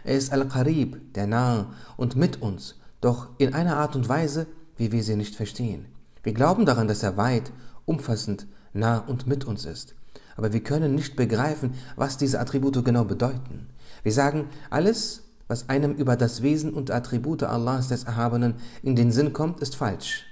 Er 0.04 0.16
ist 0.16 0.34
Al-Qarib, 0.34 1.14
der 1.14 1.26
nahe 1.26 1.68
und 1.96 2.18
mit 2.18 2.42
uns, 2.42 2.76
doch 3.03 3.29
in 3.39 3.55
einer 3.55 3.77
Art 3.77 3.97
und 3.97 4.09
Weise, 4.09 4.47
wie 4.77 4.93
wir 4.93 5.03
sie 5.03 5.17
nicht 5.17 5.35
verstehen. 5.35 5.87
Wir 6.23 6.33
glauben 6.33 6.67
daran, 6.67 6.89
dass 6.89 7.03
er 7.03 7.17
weit, 7.17 7.53
umfassend, 7.85 8.47
nah 8.73 8.99
und 8.99 9.27
mit 9.27 9.45
uns 9.45 9.65
ist. 9.65 9.95
Aber 10.37 10.53
wir 10.53 10.63
können 10.63 10.95
nicht 10.95 11.17
begreifen, 11.17 11.75
was 11.97 12.17
diese 12.17 12.41
Attribute 12.41 12.85
genau 12.85 13.05
bedeuten. 13.05 13.69
Wir 14.03 14.13
sagen, 14.13 14.49
alles, 14.71 15.23
was 15.49 15.69
einem 15.69 15.95
über 15.95 16.17
das 16.17 16.43
Wesen 16.43 16.73
und 16.73 16.91
Attribute 16.91 17.43
Allahs 17.43 17.89
des 17.89 18.05
Erhabenen 18.05 18.55
in 18.83 18.95
den 18.95 19.11
Sinn 19.11 19.33
kommt, 19.33 19.61
ist 19.61 19.75
falsch. 19.75 20.25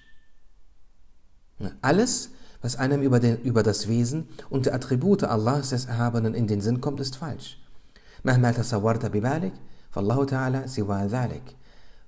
Alles, 1.80 2.30
was 2.61 2.76
einem 2.76 3.02
über, 3.02 3.18
den, 3.18 3.40
über 3.42 3.62
das 3.62 3.88
Wesen 3.88 4.28
und 4.50 4.66
die 4.66 4.73
Attribute 4.73 5.25
Allahs 5.25 5.70
des 5.70 5.87
Erhabenen 5.87 6.35
in 6.35 6.46
den 6.46 6.61
Sinn 6.61 6.80
kommt, 6.80 7.00
ist 7.00 7.16
falsch. 7.16 7.58
مهما 8.25 8.52
تصورت 8.52 9.06
بذلك 9.06 9.52
فالله 9.90 10.25
تعالى 10.25 10.68
سوى 10.68 11.06
ذلك. 11.06 11.56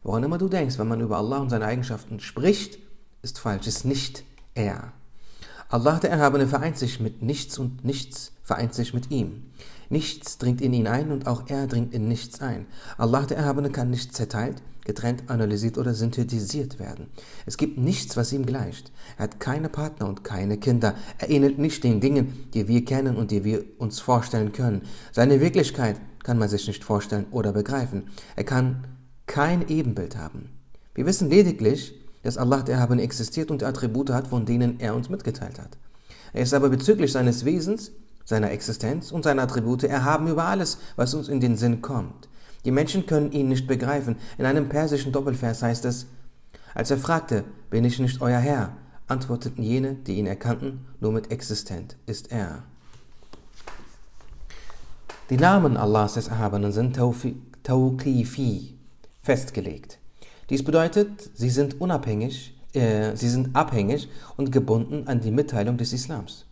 Woran 0.04 0.24
immer 0.24 0.38
du 0.38 0.50
denkst, 0.50 0.78
wenn 0.78 0.88
man 0.88 1.02
über 1.02 1.18
Allah 1.18 1.40
und 1.40 1.50
seine 1.50 1.66
Eigenschaften 1.66 2.20
spricht, 2.20 2.78
ist 3.22 3.40
falsch, 3.40 3.68
ist 3.68 3.86
nicht 3.86 4.24
er. 4.54 4.92
Allah 5.70 5.98
der 5.98 6.12
Erhabene 6.12 6.46
vereint 6.46 6.78
sich 6.78 7.00
mit 7.00 7.22
nichts 7.22 7.58
und 7.58 7.84
nichts 7.84 8.34
vereint 8.44 8.74
sich 8.74 8.94
mit 8.94 9.10
ihm. 9.10 9.46
Nichts 9.90 10.38
dringt 10.38 10.62
in 10.62 10.74
ihn 10.74 10.88
ein 10.88 11.12
und 11.12 11.26
auch 11.26 11.44
er 11.48 11.68
dringt 11.68 11.94
in 11.94 12.08
nichts 12.08 12.42
ein. 12.42 12.68
Allah 12.98 13.26
der 13.26 13.38
Erhabene 13.38 13.70
kann 13.70 13.90
nicht 13.90 14.14
zerteilt, 14.14 14.62
getrennt, 14.86 15.30
analysiert 15.30 15.78
oder 15.78 15.94
synthetisiert 15.94 16.80
werden. 16.80 17.08
Es 17.46 17.58
gibt 17.58 17.78
nichts, 17.78 18.18
was 18.18 18.34
ihm 18.34 18.46
gleicht. 18.46 18.92
Er 19.18 19.24
hat 19.24 19.40
keine 19.40 19.70
Partner 19.70 20.08
und 20.08 20.24
keine 20.24 20.58
Kinder. 20.58 20.96
Er 21.18 21.30
ähnelt 21.30 21.58
nicht 21.58 21.84
den 21.84 22.02
Dingen, 22.02 22.50
die 22.54 22.68
wir 22.68 22.84
kennen 22.86 23.16
und 23.16 23.32
die 23.32 23.44
wir 23.44 23.64
uns 23.78 24.00
vorstellen 24.00 24.52
können. 24.52 24.82
Seine 25.12 25.40
Wirklichkeit 25.40 26.00
kann 26.24 26.38
man 26.38 26.50
sich 26.50 26.68
nicht 26.68 26.84
vorstellen 26.84 27.26
oder 27.32 27.54
begreifen. 27.54 28.10
Er 28.36 28.44
kann 28.44 28.84
kein 29.34 29.68
Ebenbild 29.68 30.16
haben. 30.16 30.52
Wir 30.94 31.08
wissen 31.08 31.28
lediglich, 31.28 31.96
dass 32.22 32.38
Allah 32.38 32.62
der 32.62 32.76
Erhabene 32.76 33.02
existiert 33.02 33.50
und 33.50 33.64
Attribute 33.64 34.12
hat, 34.12 34.28
von 34.28 34.46
denen 34.46 34.80
er 34.80 34.94
uns 34.94 35.10
mitgeteilt 35.10 35.58
hat. 35.58 35.76
Er 36.34 36.44
ist 36.44 36.54
aber 36.54 36.70
bezüglich 36.70 37.12
seines 37.12 37.44
Wesens, 37.44 37.92
seiner 38.26 38.52
Existenz 38.52 39.12
und 39.12 39.24
seiner 39.24 39.42
Attribute 39.42 39.86
erhaben 39.86 40.28
über 40.28 40.44
alles, 40.44 40.78
was 40.98 41.16
uns 41.16 41.30
in 41.30 41.40
den 41.40 41.58
Sinn 41.58 41.82
kommt. 41.82 42.30
Die 42.64 42.70
Menschen 42.70 43.08
können 43.08 43.32
ihn 43.32 43.50
nicht 43.50 43.66
begreifen. 43.66 44.18
In 44.38 44.46
einem 44.46 44.70
persischen 44.70 45.12
Doppelvers 45.12 45.64
heißt 45.64 45.86
es, 45.86 46.06
als 46.76 46.92
er 46.92 47.00
fragte, 47.00 47.44
bin 47.72 47.86
ich 47.86 47.98
nicht 47.98 48.22
euer 48.22 48.38
Herr, 48.38 48.78
antworteten 49.08 49.64
jene, 49.64 49.96
die 49.96 50.20
ihn 50.20 50.28
erkannten, 50.28 50.86
nur 51.00 51.12
mit 51.12 51.32
existent 51.32 51.98
ist 52.06 52.32
er. 52.32 52.62
Die 55.32 55.38
Namen 55.38 55.76
Allahs 55.76 56.14
des 56.14 56.28
Erhabenen 56.28 56.72
sind 56.72 56.96
Tawqifi, 56.96 58.73
festgelegt. 59.24 59.98
Dies 60.50 60.64
bedeutet, 60.64 61.32
sie 61.34 61.50
sind 61.50 61.82
unabhängig, 61.82 62.54
äh, 62.74 63.16
sie 63.16 63.30
sind 63.30 63.56
abhängig 63.56 64.10
und 64.38 64.52
gebunden 64.52 65.08
an 65.08 65.22
die 65.22 65.32
Mitteilung 65.32 65.78
des 65.78 65.94
Islams. 65.94 66.46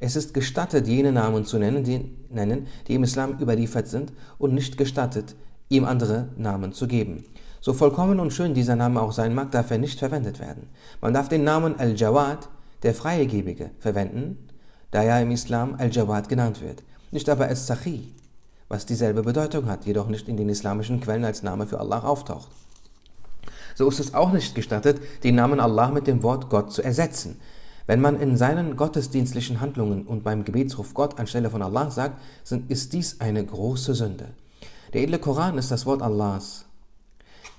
Es 0.00 0.16
ist 0.16 0.34
gestattet, 0.34 0.88
jene 0.88 1.12
Namen 1.12 1.44
zu 1.44 1.58
nennen 1.58 1.84
die, 1.84 2.16
nennen, 2.30 2.66
die 2.88 2.94
im 2.94 3.04
Islam 3.04 3.38
überliefert 3.38 3.86
sind, 3.86 4.12
und 4.38 4.54
nicht 4.54 4.76
gestattet, 4.76 5.36
ihm 5.68 5.84
andere 5.84 6.30
Namen 6.36 6.72
zu 6.72 6.88
geben. 6.88 7.24
So 7.60 7.74
vollkommen 7.74 8.18
und 8.18 8.32
schön 8.32 8.54
dieser 8.54 8.76
Name 8.76 9.00
auch 9.00 9.12
sein 9.12 9.34
mag, 9.34 9.52
darf 9.52 9.70
er 9.70 9.78
nicht 9.78 9.98
verwendet 9.98 10.40
werden. 10.40 10.68
Man 11.00 11.12
darf 11.12 11.28
den 11.28 11.44
Namen 11.44 11.78
Al-Jawad, 11.78 12.48
der 12.82 12.94
Freigebige, 12.94 13.70
verwenden, 13.78 14.48
da 14.90 15.02
er 15.02 15.20
im 15.20 15.30
Islam 15.30 15.76
Al-Jawad 15.78 16.28
genannt 16.28 16.62
wird, 16.62 16.82
nicht 17.10 17.28
aber 17.28 17.46
Al-Sachi, 17.46 18.14
was 18.70 18.86
dieselbe 18.86 19.22
Bedeutung 19.22 19.66
hat, 19.66 19.84
jedoch 19.84 20.06
nicht 20.06 20.28
in 20.28 20.36
den 20.36 20.48
islamischen 20.48 21.00
Quellen 21.00 21.24
als 21.24 21.42
Name 21.42 21.66
für 21.66 21.80
Allah 21.80 22.04
auftaucht. 22.04 22.48
So 23.74 23.88
ist 23.88 23.98
es 23.98 24.14
auch 24.14 24.32
nicht 24.32 24.54
gestattet, 24.54 25.00
den 25.24 25.34
Namen 25.34 25.60
Allah 25.60 25.90
mit 25.90 26.06
dem 26.06 26.22
Wort 26.22 26.48
Gott 26.48 26.72
zu 26.72 26.80
ersetzen, 26.80 27.40
wenn 27.86 28.00
man 28.00 28.20
in 28.20 28.36
seinen 28.36 28.76
gottesdienstlichen 28.76 29.60
Handlungen 29.60 30.06
und 30.06 30.22
beim 30.22 30.44
Gebetsruf 30.44 30.94
Gott 30.94 31.18
anstelle 31.18 31.50
von 31.50 31.62
Allah 31.62 31.90
sagt, 31.90 32.20
ist 32.68 32.92
dies 32.92 33.20
eine 33.20 33.44
große 33.44 33.94
Sünde. 33.94 34.28
Der 34.92 35.02
edle 35.02 35.18
Koran 35.18 35.58
ist 35.58 35.72
das 35.72 35.84
Wort 35.84 36.00
Allahs. 36.00 36.66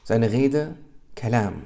Seine 0.06 0.32
Rede 0.32 0.76
Kalam. 1.16 1.64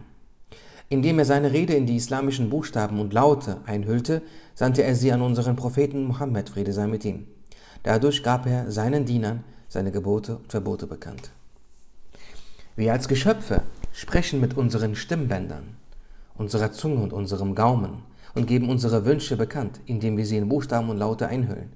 Indem 0.90 1.20
er 1.20 1.26
seine 1.26 1.52
Rede 1.52 1.74
in 1.74 1.86
die 1.86 1.98
islamischen 1.98 2.50
Buchstaben 2.50 3.00
und 3.00 3.14
Laute 3.14 3.58
einhüllte, 3.68 4.24
sandte 4.56 4.84
er 4.84 4.96
sie 4.96 5.12
an 5.12 5.22
unseren 5.22 5.56
Propheten 5.56 6.06
Muhammad, 6.06 6.50
Friede 6.50 6.74
sei 6.74 6.88
mit 6.88 7.06
ihm. 7.06 7.28
Dadurch 7.86 8.24
gab 8.24 8.48
er 8.48 8.72
seinen 8.72 9.06
Dienern 9.06 9.44
seine 9.68 9.92
Gebote 9.92 10.38
und 10.38 10.50
Verbote 10.50 10.88
bekannt. 10.88 11.30
Wir 12.76 12.92
als 12.92 13.08
Geschöpfe 13.08 13.62
sprechen 13.94 14.42
mit 14.42 14.58
unseren 14.58 14.96
Stimmbändern, 14.96 15.78
unserer 16.36 16.72
Zunge 16.72 17.04
und 17.04 17.14
unserem 17.14 17.54
Gaumen 17.54 18.02
und 18.34 18.48
geben 18.48 18.70
unsere 18.70 19.06
Wünsche 19.06 19.38
bekannt, 19.38 19.82
indem 19.86 20.18
wir 20.18 20.26
sie 20.26 20.38
in 20.38 20.50
Buchstaben 20.50 20.90
und 20.90 20.98
Laute 20.98 21.28
einhüllen. 21.28 21.74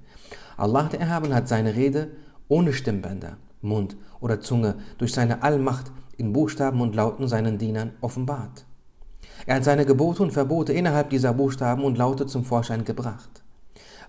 Allah 0.56 0.88
der 0.88 0.98
Erhaben 0.98 1.32
hat 1.32 1.46
seine 1.46 1.76
Rede 1.76 2.08
ohne 2.48 2.72
Stimmbänder, 2.72 3.36
Mund 3.62 3.96
oder 4.18 4.40
Zunge 4.40 4.74
durch 4.98 5.12
seine 5.12 5.44
Allmacht 5.44 5.92
in 6.16 6.32
Buchstaben 6.32 6.80
und 6.80 6.96
Lauten 6.96 7.28
seinen 7.28 7.56
Dienern 7.56 7.92
offenbart. 8.00 8.64
Er 9.46 9.54
hat 9.56 9.64
seine 9.64 9.86
Gebote 9.86 10.24
und 10.24 10.32
Verbote 10.32 10.72
innerhalb 10.72 11.10
dieser 11.10 11.34
Buchstaben 11.34 11.84
und 11.84 11.96
Laute 11.96 12.26
zum 12.26 12.44
Vorschein 12.44 12.84
gebracht. 12.84 13.44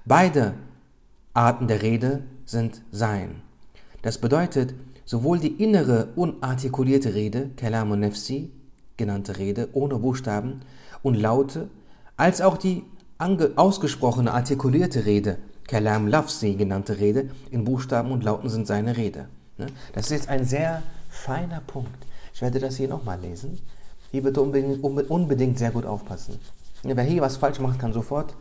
Beide 0.04 0.56
Arten 1.34 1.68
der 1.68 1.82
Rede 1.82 2.24
sind 2.46 2.82
Sein. 2.92 3.42
Das 4.02 4.18
bedeutet, 4.18 4.74
sowohl 5.06 5.40
die 5.40 5.64
innere 5.64 6.10
unartikulierte 6.16 7.14
Rede, 7.14 7.52
Kalam 7.56 7.92
und 7.92 8.02
Nefsi, 8.02 8.52
genannte 8.98 9.38
Rede 9.38 9.70
ohne 9.72 9.98
Buchstaben 9.98 10.62
und 11.04 11.16
Laute, 11.16 11.70
als 12.18 12.42
auch 12.42 12.58
die 12.58 12.84
ausgesprochene 13.56 14.34
artikulierte 14.34 15.06
Rede, 15.06 15.38
Kalam 15.68 16.08
Lafsi 16.08 16.56
genannte 16.56 17.00
Rede, 17.00 17.30
in 17.50 17.64
Buchstaben 17.64 18.12
und 18.12 18.24
Lauten 18.24 18.50
sind 18.50 18.68
seine 18.68 18.98
Rede. 18.98 19.30
Ne? 19.58 19.68
Das 19.94 20.06
ist 20.06 20.12
jetzt 20.12 20.30
ein 20.30 20.44
sehr 20.44 20.84
feiner 21.10 21.62
Punkt. 21.62 22.06
Ich 22.34 22.42
werde 22.42 22.60
das 22.60 22.76
hier 22.76 22.90
nochmal 22.90 23.20
lesen. 23.22 23.60
Hier 24.12 24.24
bitte 24.24 24.42
unbedingt, 24.42 24.84
unbedingt 24.84 25.58
sehr 25.58 25.72
gut 25.72 25.86
aufpassen. 25.86 26.40
Wer 26.84 27.04
hier 27.04 27.22
was 27.22 27.38
falsch 27.38 27.60
macht, 27.60 27.80
kann 27.80 27.94
sofort 27.94 28.36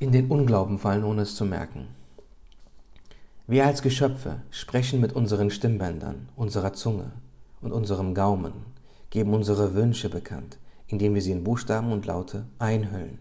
in 0.00 0.12
den 0.12 0.28
Unglauben 0.28 0.78
fallen, 0.78 1.04
ohne 1.04 1.22
es 1.22 1.36
zu 1.36 1.44
merken. 1.44 1.88
Wir 3.46 3.66
als 3.66 3.82
Geschöpfe 3.82 4.40
sprechen 4.50 4.98
mit 4.98 5.12
unseren 5.12 5.50
Stimmbändern, 5.50 6.30
unserer 6.36 6.72
Zunge 6.72 7.12
und 7.60 7.72
unserem 7.72 8.14
Gaumen, 8.14 8.52
geben 9.10 9.34
unsere 9.34 9.74
Wünsche 9.74 10.08
bekannt, 10.08 10.56
indem 10.86 11.14
wir 11.14 11.20
sie 11.20 11.32
in 11.32 11.44
Buchstaben 11.44 11.92
und 11.92 12.06
Laute 12.06 12.46
einhüllen. 12.58 13.18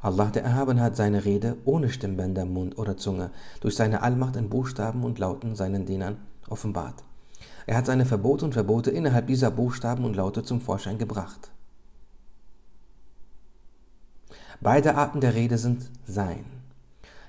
Allah 0.00 0.26
der 0.26 0.42
Erhaben 0.42 0.80
hat 0.80 0.96
seine 0.96 1.24
Rede 1.24 1.56
ohne 1.64 1.88
Stimmbänder, 1.88 2.44
Mund 2.44 2.76
oder 2.76 2.96
Zunge 2.96 3.30
durch 3.60 3.76
seine 3.76 4.02
Allmacht 4.02 4.34
in 4.34 4.50
Buchstaben 4.50 5.04
und 5.04 5.20
Lauten 5.20 5.54
seinen 5.54 5.86
Dienern 5.86 6.16
offenbart. 6.48 7.04
Er 7.66 7.76
hat 7.76 7.86
seine 7.86 8.04
Verbote 8.04 8.44
und 8.44 8.54
Verbote 8.54 8.90
innerhalb 8.90 9.28
dieser 9.28 9.52
Buchstaben 9.52 10.04
und 10.04 10.16
Laute 10.16 10.42
zum 10.42 10.60
Vorschein 10.60 10.98
gebracht. 10.98 11.52
Beide 14.60 14.94
Arten 14.94 15.20
der 15.20 15.34
Rede 15.34 15.58
sind 15.58 15.90
Sein. 16.06 16.44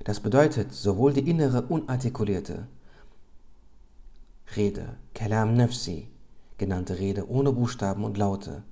Das 0.04 0.20
bedeutet 0.20 0.74
sowohl 0.74 1.14
die 1.14 1.28
innere 1.28 1.64
unartikulierte 1.64 2.68
Rede, 4.56 4.96
Kalam 5.14 5.56
Nafsi, 5.56 6.08
genannte 6.58 7.00
Rede 7.00 7.30
ohne 7.30 7.52
Buchstaben 7.52 8.04
und 8.04 8.18
Laute, 8.18 8.64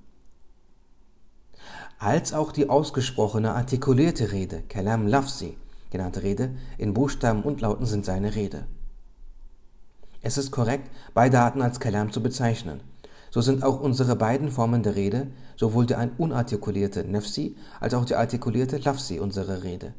als 1.99 2.33
auch 2.33 2.51
die 2.51 2.69
ausgesprochene 2.69 3.53
artikulierte 3.53 4.31
Rede, 4.31 4.61
Kalam 4.69 5.07
Lafzi, 5.07 5.57
genannte 5.89 6.21
Rede, 6.21 6.51
in 6.77 6.93
Buchstaben 6.93 7.43
und 7.43 7.61
Lauten 7.61 7.85
sind 7.85 8.05
seine 8.05 8.35
Rede. 8.35 8.65
Es 10.21 10.37
ist 10.37 10.51
korrekt, 10.51 10.89
beide 11.13 11.39
Arten 11.39 11.61
als 11.61 11.79
Kalam 11.79 12.11
zu 12.11 12.21
bezeichnen. 12.21 12.81
So 13.33 13.41
sind 13.41 13.63
auch 13.63 13.79
unsere 13.79 14.15
beiden 14.15 14.51
Formen 14.51 14.83
der 14.83 14.95
Rede, 14.95 15.25
sowohl 15.55 15.87
die 15.87 15.95
unartikulierte 16.19 17.03
Nafsi 17.03 17.55
als 17.79 17.95
auch 17.95 18.05
die 18.05 18.13
artikulierte 18.13 18.77
Lafzi, 18.77 19.19
unsere 19.19 19.63
Rede. 19.63 19.95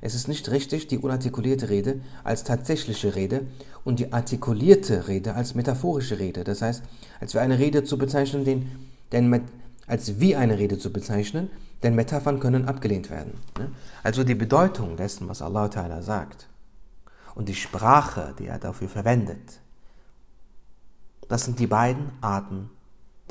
Es 0.00 0.14
ist 0.14 0.28
nicht 0.28 0.48
richtig, 0.52 0.86
die 0.86 0.98
unartikulierte 0.98 1.68
Rede 1.68 2.00
als 2.22 2.44
tatsächliche 2.44 3.16
Rede 3.16 3.44
und 3.82 3.98
die 3.98 4.12
artikulierte 4.12 5.08
Rede 5.08 5.34
als 5.34 5.56
metaphorische 5.56 6.20
Rede, 6.20 6.44
das 6.44 6.62
heißt, 6.62 6.84
als 7.18 7.32
für 7.32 7.40
eine 7.40 7.58
Rede 7.58 7.82
zu 7.82 7.98
bezeichnen, 7.98 8.44
den, 8.44 8.70
den 9.10 9.42
als 9.88 10.20
wie 10.20 10.36
eine 10.36 10.56
Rede 10.56 10.78
zu 10.78 10.92
bezeichnen, 10.92 11.50
denn 11.82 11.96
Metaphern 11.96 12.38
können 12.38 12.68
abgelehnt 12.68 13.10
werden. 13.10 13.32
Ne? 13.58 13.72
Also 14.04 14.22
die 14.22 14.36
Bedeutung 14.36 14.96
dessen, 14.96 15.28
was 15.28 15.42
Allah 15.42 15.66
Ta'ala 15.66 16.02
sagt 16.02 16.46
und 17.34 17.48
die 17.48 17.56
Sprache, 17.56 18.32
die 18.38 18.46
er 18.46 18.60
dafür 18.60 18.88
verwendet, 18.88 19.58
das 21.28 21.46
sind 21.46 21.58
die 21.58 21.66
beiden 21.66 22.12
Arten 22.20 22.70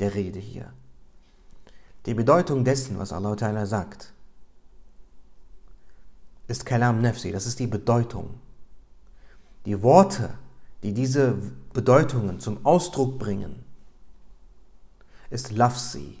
der 0.00 0.14
Rede 0.14 0.38
hier. 0.38 0.72
Die 2.06 2.14
Bedeutung 2.14 2.64
dessen, 2.64 2.98
was 2.98 3.12
Allah 3.12 3.32
Ta'ala 3.32 3.66
sagt, 3.66 4.12
ist 6.48 6.64
Kalam 6.64 7.00
Nafsi, 7.02 7.32
das 7.32 7.46
ist 7.46 7.58
die 7.58 7.66
Bedeutung. 7.66 8.34
Die 9.64 9.82
Worte, 9.82 10.30
die 10.82 10.92
diese 10.92 11.36
Bedeutungen 11.72 12.38
zum 12.38 12.64
Ausdruck 12.64 13.18
bringen, 13.18 13.64
ist 15.30 15.50
Lafsi. 15.50 16.18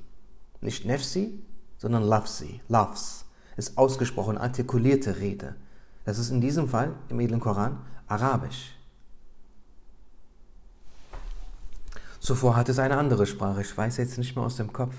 Nicht 0.60 0.84
Nefsi, 0.84 1.40
sondern 1.78 2.02
Lafsi. 2.02 2.60
Lafs 2.68 3.26
ist 3.56 3.78
ausgesprochen 3.78 4.38
artikulierte 4.38 5.18
Rede. 5.18 5.54
Das 6.04 6.18
ist 6.18 6.30
in 6.30 6.40
diesem 6.40 6.68
Fall 6.68 6.94
im 7.08 7.20
edlen 7.20 7.40
Koran 7.40 7.84
Arabisch. 8.08 8.75
Zuvor 12.26 12.56
hat 12.56 12.68
es 12.68 12.80
eine 12.80 12.96
andere 12.96 13.24
Sprache, 13.24 13.60
ich 13.60 13.78
weiß 13.78 13.98
jetzt 13.98 14.18
nicht 14.18 14.34
mehr 14.34 14.44
aus 14.44 14.56
dem 14.56 14.72
Kopf. 14.72 14.96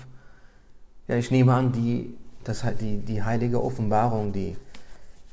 Ja, 1.08 1.16
ich 1.16 1.30
nehme 1.30 1.52
an, 1.52 1.72
die, 1.72 2.16
das, 2.42 2.64
die, 2.80 2.96
die 2.96 3.22
heilige 3.22 3.62
Offenbarung, 3.62 4.32
die 4.32 4.56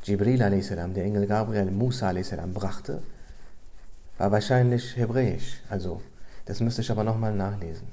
Jibril 0.03 0.43
a.s., 0.43 0.67
der 0.67 1.05
Engel 1.05 1.25
Gabriel 1.25 1.71
Musa 1.71 2.09
a.s. 2.09 2.33
brachte, 2.53 3.01
war 4.17 4.29
wahrscheinlich 4.29 4.97
hebräisch. 4.97 5.61
Also, 5.69 6.01
das 6.43 6.59
müsste 6.59 6.81
ich 6.81 6.91
aber 6.91 7.05
nochmal 7.05 7.33
nachlesen. 7.33 7.87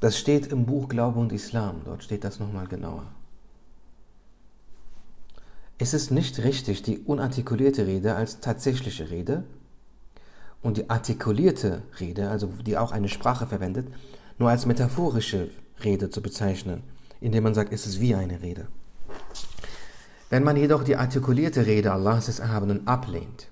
Das 0.00 0.18
steht 0.18 0.46
im 0.46 0.64
Buch 0.64 0.88
Glaube 0.88 1.20
und 1.20 1.32
Islam, 1.32 1.82
dort 1.84 2.02
steht 2.02 2.24
das 2.24 2.38
nochmal 2.40 2.66
genauer. 2.66 3.04
Es 5.78 5.94
ist 5.94 6.10
nicht 6.10 6.38
richtig, 6.44 6.82
die 6.82 6.98
unartikulierte 6.98 7.86
Rede 7.86 8.14
als 8.14 8.40
tatsächliche 8.40 9.10
Rede 9.10 9.44
und 10.62 10.76
die 10.76 10.88
artikulierte 10.88 11.82
Rede, 12.00 12.30
also 12.30 12.46
die 12.64 12.78
auch 12.78 12.92
eine 12.92 13.08
Sprache 13.08 13.46
verwendet, 13.46 13.88
nur 14.38 14.50
als 14.50 14.66
metaphorische 14.66 15.50
Rede 15.82 16.10
zu 16.10 16.22
bezeichnen 16.22 16.82
indem 17.24 17.44
man 17.44 17.54
sagt, 17.54 17.72
es 17.72 17.86
ist 17.86 18.00
wie 18.00 18.14
eine 18.14 18.42
Rede. 18.42 18.68
Wenn 20.28 20.44
man 20.44 20.56
jedoch 20.58 20.84
die 20.84 20.96
artikulierte 20.96 21.64
Rede 21.64 21.90
Allahs 21.90 22.26
des 22.26 22.38
Erhabenen 22.38 22.86
ablehnt 22.86 23.48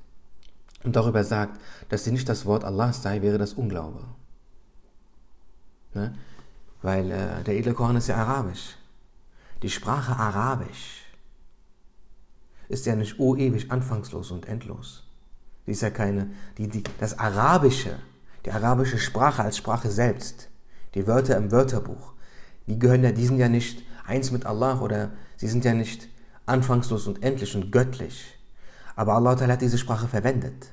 und 0.84 0.94
darüber 0.94 1.24
sagt, 1.24 1.58
dass 1.88 2.04
sie 2.04 2.12
nicht 2.12 2.28
das 2.28 2.44
Wort 2.44 2.64
Allahs 2.64 3.02
sei, 3.02 3.22
wäre 3.22 3.38
das 3.38 3.54
Unglaube. 3.54 4.04
Ne? 5.94 6.14
Weil 6.82 7.10
äh, 7.10 7.42
der 7.44 7.56
edle 7.56 7.72
Koran 7.72 7.96
ist 7.96 8.08
ja 8.08 8.16
arabisch. 8.16 8.76
Die 9.62 9.70
Sprache 9.70 10.16
arabisch 10.16 11.01
ist 12.68 12.86
ja 12.86 12.94
nicht 12.96 13.18
oh 13.18 13.36
ewig 13.36 13.70
anfangslos 13.70 14.30
und 14.30 14.46
endlos. 14.48 15.04
Sie 15.66 15.72
ist 15.72 15.82
ja 15.82 15.90
keine, 15.90 16.30
die, 16.58 16.68
die, 16.68 16.82
das 16.98 17.18
Arabische, 17.18 17.98
die 18.44 18.50
arabische 18.50 18.98
Sprache 18.98 19.42
als 19.42 19.56
Sprache 19.56 19.90
selbst, 19.90 20.48
die 20.94 21.06
Wörter 21.06 21.36
im 21.36 21.52
Wörterbuch, 21.52 22.12
die 22.66 22.78
gehören 22.78 23.04
ja, 23.04 23.12
die 23.12 23.26
sind 23.26 23.38
ja 23.38 23.48
nicht 23.48 23.82
eins 24.06 24.30
mit 24.30 24.46
Allah 24.46 24.80
oder 24.80 25.10
sie 25.36 25.48
sind 25.48 25.64
ja 25.64 25.74
nicht 25.74 26.08
anfangslos 26.46 27.06
und 27.06 27.22
endlich 27.22 27.54
und 27.54 27.70
göttlich. 27.70 28.38
Aber 28.96 29.14
Allah 29.14 29.38
hat 29.38 29.62
diese 29.62 29.78
Sprache 29.78 30.08
verwendet. 30.08 30.72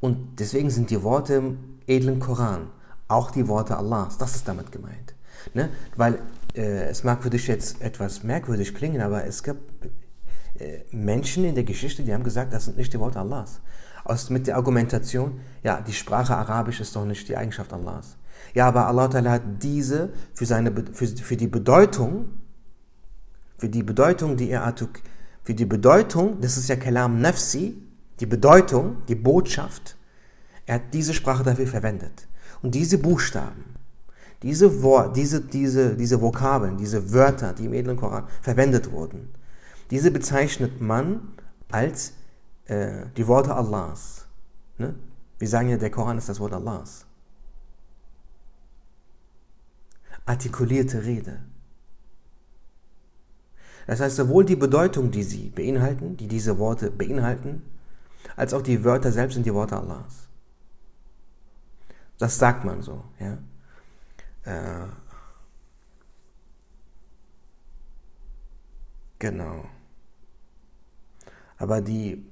Und 0.00 0.40
deswegen 0.40 0.70
sind 0.70 0.90
die 0.90 1.02
Worte 1.02 1.34
im 1.34 1.58
edlen 1.86 2.20
Koran 2.20 2.70
auch 3.08 3.30
die 3.30 3.46
Worte 3.48 3.76
Allahs. 3.76 4.18
Das 4.18 4.34
ist 4.34 4.48
damit 4.48 4.72
gemeint. 4.72 5.14
Ne? 5.54 5.68
Weil 5.96 6.18
äh, 6.54 6.84
es 6.84 7.04
mag 7.04 7.22
für 7.22 7.30
dich 7.30 7.46
jetzt 7.46 7.80
etwas 7.82 8.22
merkwürdig 8.22 8.74
klingen, 8.74 9.02
aber 9.02 9.24
es 9.24 9.42
äh, 9.42 9.54
Menschen 10.90 11.44
in 11.44 11.54
der 11.54 11.64
Geschichte, 11.64 12.02
die 12.02 12.12
haben 12.12 12.24
gesagt, 12.24 12.52
das 12.52 12.66
sind 12.66 12.76
nicht 12.76 12.92
die 12.92 12.98
Worte 12.98 13.18
Allahs. 13.18 13.60
Aus, 14.04 14.30
mit 14.30 14.46
der 14.46 14.56
Argumentation, 14.56 15.40
ja, 15.62 15.80
die 15.80 15.92
Sprache 15.92 16.36
Arabisch 16.36 16.80
ist 16.80 16.94
doch 16.94 17.04
nicht 17.04 17.28
die 17.28 17.36
Eigenschaft 17.36 17.72
Allahs. 17.72 18.16
Ja, 18.54 18.68
aber 18.68 18.86
Allah 18.86 19.10
hat 19.30 19.42
diese 19.62 20.10
für, 20.34 20.46
seine, 20.46 20.72
für, 20.92 21.06
für 21.06 21.36
die 21.36 21.46
Bedeutung, 21.46 22.28
für 23.58 23.68
die 23.68 23.82
Bedeutung, 23.82 24.36
die 24.36 24.50
er 24.50 24.74
für 25.44 25.54
die 25.54 25.64
Bedeutung, 25.64 26.40
das 26.40 26.56
ist 26.56 26.68
ja 26.68 26.76
Kalam 26.76 27.20
Nafsi, 27.20 27.82
die 28.20 28.26
Bedeutung, 28.26 28.98
die 29.08 29.14
Botschaft, 29.14 29.96
er 30.66 30.76
hat 30.76 30.94
diese 30.94 31.14
Sprache 31.14 31.42
dafür 31.42 31.66
verwendet. 31.66 32.28
Und 32.62 32.74
diese 32.74 32.98
Buchstaben, 32.98 33.64
diese, 34.42 34.82
Wort, 34.82 35.16
diese, 35.16 35.40
diese, 35.40 35.96
diese 35.96 36.20
Vokabeln, 36.20 36.76
diese 36.76 37.12
Wörter, 37.12 37.52
die 37.52 37.66
im 37.66 37.72
edlen 37.72 37.96
Koran 37.96 38.24
verwendet 38.40 38.90
wurden, 38.90 39.30
diese 39.92 40.10
bezeichnet 40.10 40.80
man 40.80 41.34
als 41.70 42.14
äh, 42.64 43.06
die 43.16 43.28
Worte 43.28 43.54
Allahs. 43.54 44.26
Ne? 44.78 44.96
Wir 45.38 45.48
sagen 45.48 45.68
ja, 45.68 45.76
der 45.76 45.90
Koran 45.90 46.18
ist 46.18 46.28
das 46.28 46.40
Wort 46.40 46.52
Allahs. 46.52 47.06
artikulierte 50.24 51.04
Rede. 51.04 51.40
Das 53.86 54.00
heißt, 54.00 54.16
sowohl 54.16 54.44
die 54.44 54.56
Bedeutung, 54.56 55.10
die 55.10 55.24
sie 55.24 55.50
beinhalten, 55.50 56.16
die 56.16 56.28
diese 56.28 56.58
Worte 56.58 56.90
beinhalten, 56.90 57.62
als 58.36 58.54
auch 58.54 58.62
die 58.62 58.84
Wörter 58.84 59.10
selbst 59.10 59.34
sind 59.34 59.44
die 59.44 59.54
Worte 59.54 59.76
Allahs. 59.76 60.28
Das 62.18 62.38
sagt 62.38 62.64
man 62.64 62.82
so. 62.82 63.04
Ja? 63.18 63.38
Äh, 64.44 64.88
genau. 69.18 69.64
Aber 71.62 71.80
die 71.80 72.28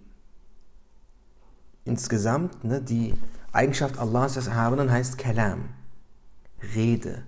insgesamt, 1.84 2.64
ne, 2.64 2.82
die 2.82 3.14
Eigenschaft 3.52 3.96
Allahs 3.96 4.34
des 4.34 4.48
Erhabenen 4.48 4.90
heißt 4.90 5.18
Kalam, 5.18 5.68
Rede. 6.74 7.22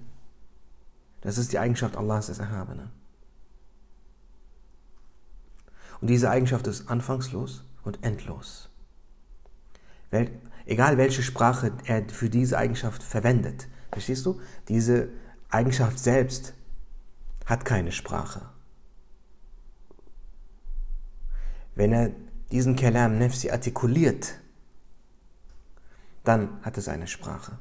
Das 1.21 1.39
ist 1.39 1.53
die 1.53 1.61
Eigenschaft 1.61 1.97
Allahs 1.97 2.27
des 2.27 2.41
Erhabenen. 2.41 2.91
Und 6.01 6.11
diese 6.11 6.29
Eigenschaft 6.29 6.67
ist 6.67 6.89
anfangslos 6.91 7.63
und 7.85 8.05
endlos. 8.05 8.69
Egal 10.67 10.99
welche 10.99 11.23
Sprache 11.23 11.71
er 11.85 12.09
für 12.09 12.29
diese 12.29 12.59
Eigenschaft 12.59 13.05
verwendet, 13.05 13.69
verstehst 13.93 14.27
du? 14.27 14.41
Diese 14.67 15.09
Eigenschaft 15.51 16.01
selbst 16.01 16.55
hat 17.47 17.65
keine 17.65 17.93
Sprache. 17.93 18.52
Wenn 21.75 21.93
er 21.93 22.11
diesen 22.51 22.77
Kalam 22.77 23.19
Nefsi 23.19 23.51
artikuliert, 23.51 24.35
dann 26.25 26.63
hat 26.63 26.79
es 26.79 26.89
eine 26.89 27.07
Sprache. 27.07 27.59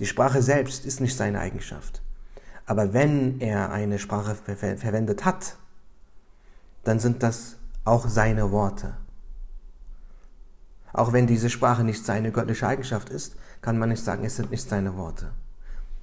Die 0.00 0.06
Sprache 0.06 0.42
selbst 0.42 0.84
ist 0.84 1.00
nicht 1.00 1.16
seine 1.16 1.40
Eigenschaft. 1.40 2.02
Aber 2.66 2.92
wenn 2.92 3.40
er 3.40 3.70
eine 3.70 3.98
Sprache 3.98 4.34
ver 4.34 4.76
verwendet 4.76 5.24
hat, 5.24 5.56
dann 6.82 6.98
sind 6.98 7.22
das 7.22 7.56
auch 7.84 8.08
seine 8.08 8.50
Worte. 8.50 8.96
Auch 10.92 11.12
wenn 11.12 11.26
diese 11.26 11.50
Sprache 11.50 11.84
nicht 11.84 12.04
seine 12.04 12.30
göttliche 12.30 12.66
Eigenschaft 12.66 13.10
ist, 13.10 13.36
kann 13.60 13.78
man 13.78 13.88
nicht 13.88 14.02
sagen, 14.02 14.24
es 14.24 14.36
sind 14.36 14.50
nicht 14.50 14.68
seine 14.68 14.96
Worte. 14.96 15.32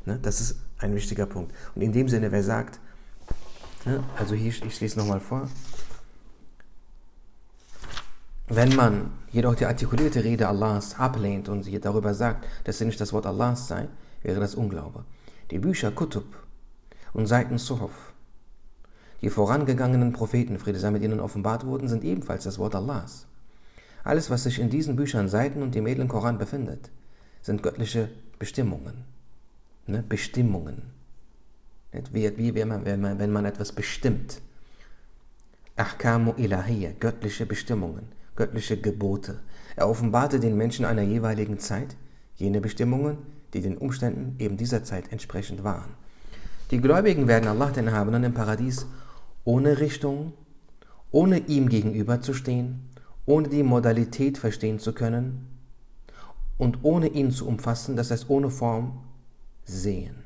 Ne? 0.06 0.19
Das 0.21 0.41
ist 0.41 0.58
ein 0.80 0.93
wichtiger 0.95 1.26
Punkt. 1.26 1.54
Und 1.76 1.82
in 1.82 1.93
dem 1.93 2.10
Sinne, 2.10 2.32
wer 2.32 2.43
sagt? 2.43 2.80
Also 4.17 4.36
hier, 4.36 4.52
ich 4.52 4.82
lese 4.82 5.00
nochmal 5.00 5.20
vor, 5.20 5.50
wenn 8.48 8.76
man 8.76 9.12
jedoch 9.32 9.56
die 9.56 9.65
artikulierte 9.65 10.24
Rede 10.24 10.48
Allahs 10.48 11.00
ablehnt 11.00 11.48
und 11.48 11.63
sie 11.63 11.80
darüber 11.80 12.13
sagt, 12.13 12.46
dass 12.65 12.78
sie 12.78 12.86
nicht 12.86 13.00
das 13.00 13.13
Wort 13.13 13.26
Allahs 13.26 13.67
sei, 13.67 13.88
wäre 14.24 14.39
das 14.39 14.56
Unglaube. 14.56 15.06
Die 15.52 15.60
Bücher 15.60 15.91
Kutub 15.91 16.26
und 17.13 17.28
Seiten 17.28 17.58
Suhuf, 17.58 18.13
die 19.22 19.30
vorangegangenen 19.30 20.12
Propheten, 20.12 20.60
Friede 20.60 20.80
sei 20.80 20.91
mit 20.91 21.04
ihnen 21.04 21.20
offenbart 21.20 21.65
wurden, 21.65 21.88
sind 21.88 22.04
ebenfalls 22.04 22.44
das 22.44 22.60
Wort 22.60 22.76
Allahs. 22.76 23.26
Alles, 24.04 24.30
was 24.30 24.44
sich 24.44 24.60
in 24.60 24.70
diesen 24.70 24.96
Büchern, 24.96 25.30
Seiten 25.30 25.62
und 25.62 25.76
dem 25.76 25.88
edlen 25.88 26.08
Koran 26.08 26.38
befindet, 26.38 26.89
sind 27.41 27.63
göttliche 27.63 28.10
Bestimmungen. 28.39 29.06
Ne? 29.86 30.04
Bestimmungen. 30.08 31.01
Wie, 32.12 32.38
wie 32.38 32.56
wenn, 32.56 32.68
man, 32.70 32.86
wenn, 32.86 33.02
man, 33.02 33.20
wenn 33.20 33.32
man 33.32 33.46
etwas 33.46 33.72
bestimmt. 33.72 34.42
Ahkamu 35.76 36.34
ilahiyya, 36.38 36.92
göttliche 37.00 37.46
Bestimmungen 37.46 38.22
göttliche 38.42 38.78
Gebote. 38.78 39.40
Er 39.76 39.88
offenbarte 39.88 40.40
den 40.40 40.58
Menschen 40.58 40.86
einer 40.86 41.04
jeweiligen 41.04 41.60
Zeit 41.60 41.96
jene 42.36 42.62
Bestimmungen, 42.62 43.18
die 43.54 43.62
den 43.62 43.78
Umständen 43.78 44.36
eben 44.40 44.58
dieser 44.58 44.84
Zeit 44.84 45.12
entsprechend 45.12 45.64
waren. 45.64 45.92
Die 46.72 46.80
Gläubigen 46.80 47.28
werden 47.28 47.48
Allah 47.48 47.70
den 47.70 47.88
Erhabenen 47.88 48.24
im 48.24 48.34
Paradies 48.34 48.88
ohne 49.44 49.80
Richtung, 49.80 50.34
ohne 51.12 51.38
ihm 51.38 51.70
gegenüber 51.70 52.22
zu 52.22 52.34
stehen, 52.34 52.90
ohne 53.26 53.50
die 53.50 53.64
Modalität 53.64 54.38
verstehen 54.38 54.80
zu 54.80 54.94
können 54.94 55.48
und 56.58 56.80
ohne 56.84 57.08
ihn 57.10 57.32
zu 57.32 57.48
umfassen, 57.48 57.96
das 57.96 58.10
heißt 58.10 58.30
ohne 58.30 58.50
Form, 58.50 59.04
sehen. 59.66 60.21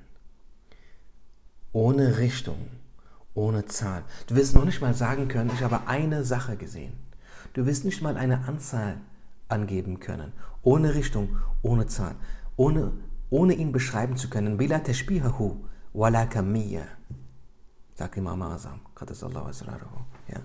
Ohne 1.75 2.19
Richtung, 2.19 2.55
ohne 3.33 3.65
Zahl. 3.65 4.03
Du 4.27 4.35
wirst 4.35 4.55
noch 4.55 4.63
nicht 4.63 4.79
mal 4.79 4.93
sagen 4.93 5.27
können, 5.27 5.51
ich 5.53 5.61
habe 5.61 5.87
eine 5.87 6.23
Sache 6.23 6.55
gesehen. 6.55 6.93
Du 7.51 7.65
wirst 7.65 7.83
nicht 7.83 8.01
mal 8.01 8.15
eine 8.15 8.47
Anzahl 8.47 8.95
angeben 9.49 9.99
können. 9.99 10.31
Ohne 10.63 10.95
Richtung, 10.95 11.35
ohne 11.63 11.85
Zahl, 11.87 12.15
ohne, 12.55 12.93
ohne 13.29 13.55
ihn 13.55 13.73
beschreiben 13.73 14.15
zu 14.15 14.29
können. 14.29 14.55
Bila 14.55 14.79
tashbihahu 14.79 15.65
wala 15.91 16.25
kamiyya. 16.27 16.83
Sagt 17.95 18.15
Imam 18.15 18.41
Azam. 18.43 18.79
Ja. 20.29 20.39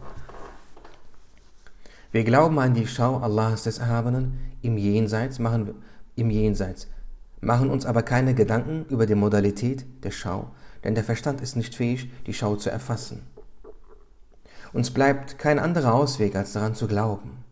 Wir 2.11 2.25
glauben 2.25 2.59
an 2.59 2.75
die 2.75 2.89
Schau 2.89 3.19
Allahs 3.19 3.63
des 3.63 3.79
Erhabenen 3.79 4.37
im 4.63 4.77
Jenseits, 4.77 5.39
machen, 5.39 5.77
im 6.17 6.31
Jenseits, 6.31 6.89
machen 7.41 7.71
uns 7.71 7.87
aber 7.87 8.03
keine 8.03 8.35
Gedanken 8.35 8.85
über 8.89 9.07
die 9.07 9.15
Modalität 9.15 9.87
der 10.03 10.11
Schau, 10.11 10.51
denn 10.85 10.95
der 10.95 11.05
Verstand 11.05 11.41
ist 11.41 11.57
nicht 11.57 11.75
fähig, 11.75 12.11
die 12.27 12.35
Schau 12.35 12.57
zu 12.57 12.71
erfassen. 12.71 13.23
Uns 14.73 14.91
bleibt 14.91 15.39
kein 15.39 15.59
anderer 15.59 15.95
Ausweg, 15.95 16.37
als 16.37 16.53
daran 16.53 16.75
zu 16.75 16.87
glauben. 16.87 17.45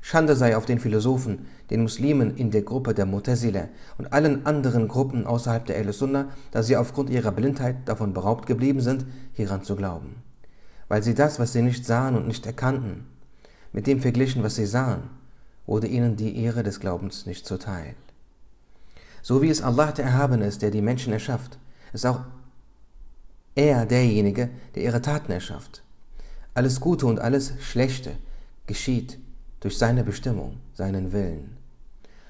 Schande 0.00 0.36
sei 0.36 0.56
auf 0.56 0.66
den 0.66 0.78
Philosophen, 0.78 1.46
den 1.70 1.82
Muslimen 1.82 2.36
in 2.36 2.50
der 2.50 2.62
Gruppe 2.62 2.94
der 2.94 3.06
Mutazile 3.06 3.68
und 3.98 4.12
allen 4.12 4.46
anderen 4.46 4.86
Gruppen 4.86 5.26
außerhalb 5.26 5.66
der 5.66 5.78
Ahl-Sunnah, 5.78 6.28
da 6.52 6.62
sie 6.62 6.76
aufgrund 6.76 7.10
ihrer 7.10 7.32
Blindheit 7.32 7.76
davon 7.86 8.12
beraubt 8.12 8.46
geblieben 8.46 8.80
sind, 8.80 9.04
hieran 9.32 9.64
zu 9.64 9.74
glauben. 9.74 10.22
Weil 10.88 11.02
sie 11.02 11.14
das, 11.14 11.40
was 11.40 11.52
sie 11.52 11.62
nicht 11.62 11.84
sahen 11.84 12.16
und 12.16 12.28
nicht 12.28 12.46
erkannten, 12.46 13.06
mit 13.72 13.86
dem 13.88 14.00
verglichen, 14.00 14.44
was 14.44 14.54
sie 14.54 14.66
sahen, 14.66 15.10
wurde 15.66 15.88
ihnen 15.88 16.16
die 16.16 16.40
Ehre 16.40 16.62
des 16.62 16.78
Glaubens 16.78 17.26
nicht 17.26 17.44
zuteil. 17.44 17.94
So 19.22 19.42
wie 19.42 19.50
es 19.50 19.60
Allah 19.60 19.90
der 19.90 20.04
Erhabene 20.04 20.46
ist, 20.46 20.62
der 20.62 20.70
die 20.70 20.82
Menschen 20.82 21.12
erschafft, 21.12 21.58
ist 21.92 22.06
auch 22.06 22.20
er 23.56 23.86
derjenige, 23.86 24.50
der 24.74 24.84
ihre 24.84 25.02
Taten 25.02 25.32
erschafft. 25.32 25.82
Alles 26.54 26.80
Gute 26.80 27.06
und 27.06 27.18
alles 27.18 27.54
Schlechte 27.60 28.12
geschieht 28.66 29.18
durch 29.60 29.76
seine 29.78 30.04
Bestimmung, 30.04 30.58
seinen 30.74 31.12
Willen. 31.12 31.56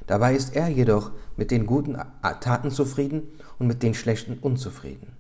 Dabei 0.06 0.34
ist 0.34 0.54
er 0.54 0.68
jedoch 0.68 1.10
mit 1.36 1.50
den 1.50 1.66
guten 1.66 1.98
Taten 2.40 2.70
zufrieden 2.70 3.24
und 3.58 3.66
mit 3.66 3.82
den 3.82 3.94
schlechten 3.94 4.38
unzufrieden. 4.38 5.12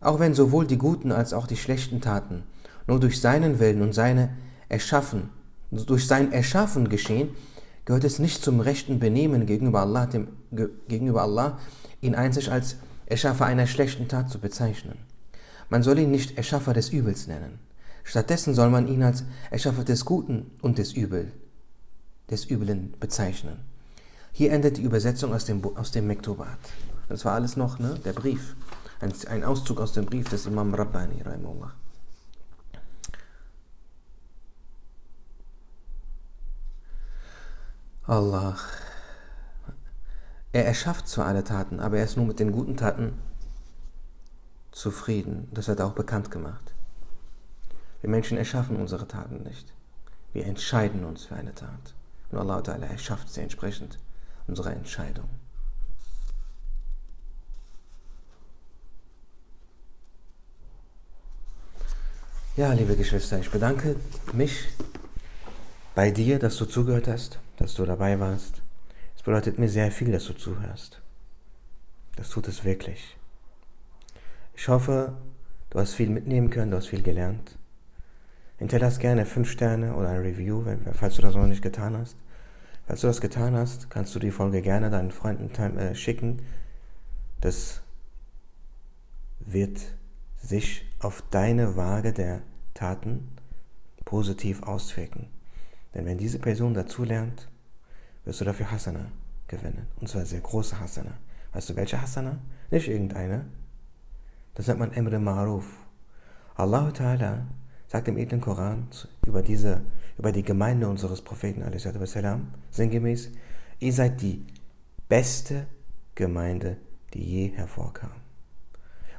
Auch 0.00 0.18
wenn 0.18 0.34
sowohl 0.34 0.66
die 0.66 0.78
guten 0.78 1.12
als 1.12 1.32
auch 1.32 1.46
die 1.46 1.56
schlechten 1.56 2.00
Taten 2.00 2.44
nur 2.86 3.00
durch 3.00 3.20
seinen 3.20 3.58
Willen 3.58 3.82
und 3.82 3.92
seine 3.92 4.30
Erschaffen, 4.68 5.30
durch 5.70 6.06
sein 6.06 6.32
Erschaffen 6.32 6.88
geschehen, 6.88 7.30
gehört 7.84 8.04
es 8.04 8.18
nicht 8.18 8.42
zum 8.42 8.60
rechten 8.60 8.98
Benehmen 8.98 9.46
gegenüber 9.46 9.80
Allah, 9.80 10.06
dem, 10.06 10.28
gegenüber 10.88 11.22
Allah 11.22 11.58
ihn 12.00 12.14
einzig 12.14 12.50
als 12.50 12.76
Erschaffer 13.06 13.46
einer 13.46 13.66
schlechten 13.66 14.08
Tat 14.08 14.30
zu 14.30 14.38
bezeichnen. 14.38 14.98
Man 15.68 15.82
soll 15.82 15.98
ihn 15.98 16.10
nicht 16.10 16.36
Erschaffer 16.36 16.74
des 16.74 16.90
Übels 16.90 17.26
nennen. 17.26 17.58
Stattdessen 18.04 18.54
soll 18.54 18.70
man 18.70 18.86
ihn 18.86 19.02
als 19.02 19.24
Erschaffer 19.50 19.84
des 19.84 20.04
Guten 20.04 20.50
und 20.62 20.78
des 20.78 20.92
Übel, 20.92 21.32
des 22.30 22.48
Üblen 22.48 22.94
bezeichnen. 23.00 23.58
Hier 24.32 24.52
endet 24.52 24.76
die 24.76 24.82
Übersetzung 24.82 25.34
aus 25.34 25.44
dem, 25.44 25.64
aus 25.76 25.90
dem 25.90 26.06
Mektubat. 26.06 26.58
Das 27.08 27.24
war 27.24 27.34
alles 27.34 27.56
noch 27.56 27.78
ne, 27.78 27.98
der 28.04 28.12
Brief, 28.12 28.54
ein, 29.00 29.12
ein 29.28 29.44
Auszug 29.44 29.80
aus 29.80 29.92
dem 29.92 30.06
Brief 30.06 30.28
des 30.28 30.46
Imam 30.46 30.74
Rabbani, 30.74 31.22
Rahimullah. 31.22 31.72
Allah. 38.06 38.56
Er 40.56 40.64
erschafft 40.64 41.06
zwar 41.06 41.26
alle 41.26 41.44
Taten, 41.44 41.80
aber 41.80 41.98
er 41.98 42.04
ist 42.04 42.16
nur 42.16 42.24
mit 42.24 42.40
den 42.40 42.50
guten 42.50 42.78
Taten 42.78 43.12
zufrieden. 44.72 45.50
Das 45.52 45.68
hat 45.68 45.80
er 45.80 45.86
auch 45.86 45.92
bekannt 45.92 46.30
gemacht. 46.30 46.72
Wir 48.00 48.08
Menschen 48.08 48.38
erschaffen 48.38 48.76
unsere 48.76 49.06
Taten 49.06 49.42
nicht. 49.42 49.74
Wir 50.32 50.46
entscheiden 50.46 51.04
uns 51.04 51.26
für 51.26 51.34
eine 51.34 51.54
Tat. 51.54 51.94
Und 52.30 52.38
Allah 52.38 52.60
Ta'ala 52.60 52.86
erschafft 52.86 53.28
sie 53.28 53.42
entsprechend 53.42 53.98
unserer 54.46 54.72
Entscheidung. 54.72 55.28
Ja, 62.56 62.72
liebe 62.72 62.96
Geschwister, 62.96 63.38
ich 63.38 63.50
bedanke 63.50 63.96
mich 64.32 64.68
bei 65.94 66.10
dir, 66.10 66.38
dass 66.38 66.56
du 66.56 66.64
zugehört 66.64 67.08
hast, 67.08 67.40
dass 67.58 67.74
du 67.74 67.84
dabei 67.84 68.18
warst. 68.18 68.62
Bedeutet 69.26 69.58
mir 69.58 69.68
sehr 69.68 69.90
viel, 69.90 70.12
dass 70.12 70.24
du 70.26 70.34
zuhörst. 70.34 71.02
Das 72.14 72.30
tut 72.30 72.46
es 72.46 72.64
wirklich. 72.64 73.16
Ich 74.54 74.68
hoffe, 74.68 75.16
du 75.70 75.80
hast 75.80 75.94
viel 75.94 76.10
mitnehmen 76.10 76.48
können, 76.48 76.70
du 76.70 76.76
hast 76.76 76.86
viel 76.86 77.02
gelernt. 77.02 77.58
Hinterlass 78.58 79.00
gerne 79.00 79.26
5 79.26 79.50
Sterne 79.50 79.96
oder 79.96 80.10
ein 80.10 80.20
Review, 80.20 80.64
falls 80.92 81.16
du 81.16 81.22
das 81.22 81.34
noch 81.34 81.48
nicht 81.48 81.60
getan 81.60 81.96
hast. 81.96 82.16
Falls 82.86 83.00
du 83.00 83.08
das 83.08 83.20
getan 83.20 83.56
hast, 83.56 83.90
kannst 83.90 84.14
du 84.14 84.20
die 84.20 84.30
Folge 84.30 84.62
gerne 84.62 84.90
deinen 84.90 85.10
Freunden 85.10 85.50
äh, 85.76 85.96
schicken. 85.96 86.42
Das 87.40 87.82
wird 89.40 89.80
sich 90.36 90.84
auf 91.00 91.24
deine 91.32 91.74
Waage 91.74 92.12
der 92.12 92.42
Taten 92.74 93.26
positiv 94.04 94.62
auswirken. 94.62 95.26
Denn 95.96 96.06
wenn 96.06 96.16
diese 96.16 96.38
Person 96.38 96.74
dazulernt, 96.74 97.48
wirst 98.26 98.40
du 98.42 98.44
dafür 98.44 98.70
Hasana 98.70 99.06
gewinnen. 99.48 99.86
Und 99.98 100.08
zwar 100.08 100.26
sehr 100.26 100.40
große 100.40 100.78
Hasana. 100.78 101.12
Weißt 101.52 101.70
du, 101.70 101.76
welche 101.76 102.00
Hasana? 102.02 102.38
Nicht 102.70 102.88
irgendeine. 102.88 103.46
Das 104.54 104.66
nennt 104.66 104.80
man 104.80 104.92
Emre 104.92 105.18
Maruf. 105.18 105.66
Allah 106.56 106.90
Ta'ala 106.90 107.46
sagt 107.86 108.08
im 108.08 108.18
edlen 108.18 108.40
Koran 108.40 108.88
über, 109.24 109.42
diese, 109.42 109.82
über 110.18 110.32
die 110.32 110.42
Gemeinde 110.42 110.88
unseres 110.88 111.22
Propheten 111.22 111.62
salam, 112.06 112.52
sinngemäß, 112.70 113.30
ihr 113.78 113.92
seid 113.92 114.20
die 114.20 114.44
beste 115.08 115.66
Gemeinde, 116.14 116.78
die 117.14 117.22
je 117.22 117.48
hervorkam. 117.48 118.10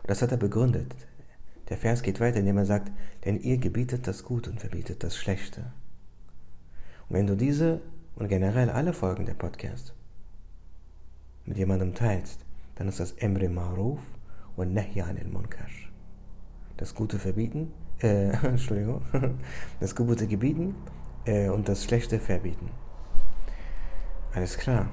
Und 0.02 0.10
das 0.10 0.22
hat 0.22 0.32
er 0.32 0.38
begründet. 0.38 0.94
Der 1.70 1.78
Vers 1.78 2.02
geht 2.02 2.20
weiter, 2.20 2.40
indem 2.40 2.58
er 2.58 2.66
sagt, 2.66 2.92
denn 3.24 3.40
ihr 3.40 3.58
gebietet 3.58 4.08
das 4.08 4.24
Gute 4.24 4.50
und 4.50 4.60
verbietet 4.60 5.04
das 5.04 5.16
Schlechte. 5.16 5.62
Und 7.08 7.18
wenn 7.18 7.28
du 7.28 7.36
diese 7.36 7.82
und 8.18 8.28
generell 8.28 8.70
alle 8.70 8.94
Folgen 8.94 9.26
der 9.26 9.34
Podcast 9.34 9.94
mit 11.46 11.58
jemandem 11.58 11.94
teilst, 11.94 12.46
dann 12.76 12.88
ist 12.88 13.00
das 13.00 13.14
Emre 13.14 13.50
Maruf 13.50 14.00
und 14.56 14.74
Nahi 14.74 15.02
anil 15.02 15.28
Munkar. 15.28 15.68
Das 16.78 16.94
Gute 16.94 17.18
verbieten 17.18 17.72
äh, 18.02 18.30
Entschuldigung, 18.44 19.02
das 19.80 19.96
Gute 19.96 20.28
gebieten 20.28 20.76
äh, 21.26 21.50
und 21.50 21.68
das 21.68 21.84
Schlechte 21.84 22.20
verbieten. 22.20 22.70
Alles 24.34 24.58
klar. 24.58 24.88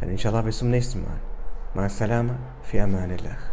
Dann 0.00 0.10
inshallah 0.10 0.42
bis 0.42 0.58
zum 0.58 0.70
nächsten 0.70 1.02
Mal. 1.02 1.20
Ma 1.74 1.88
salama 1.88 2.36
fi 2.62 2.80
amanillah. 2.80 3.51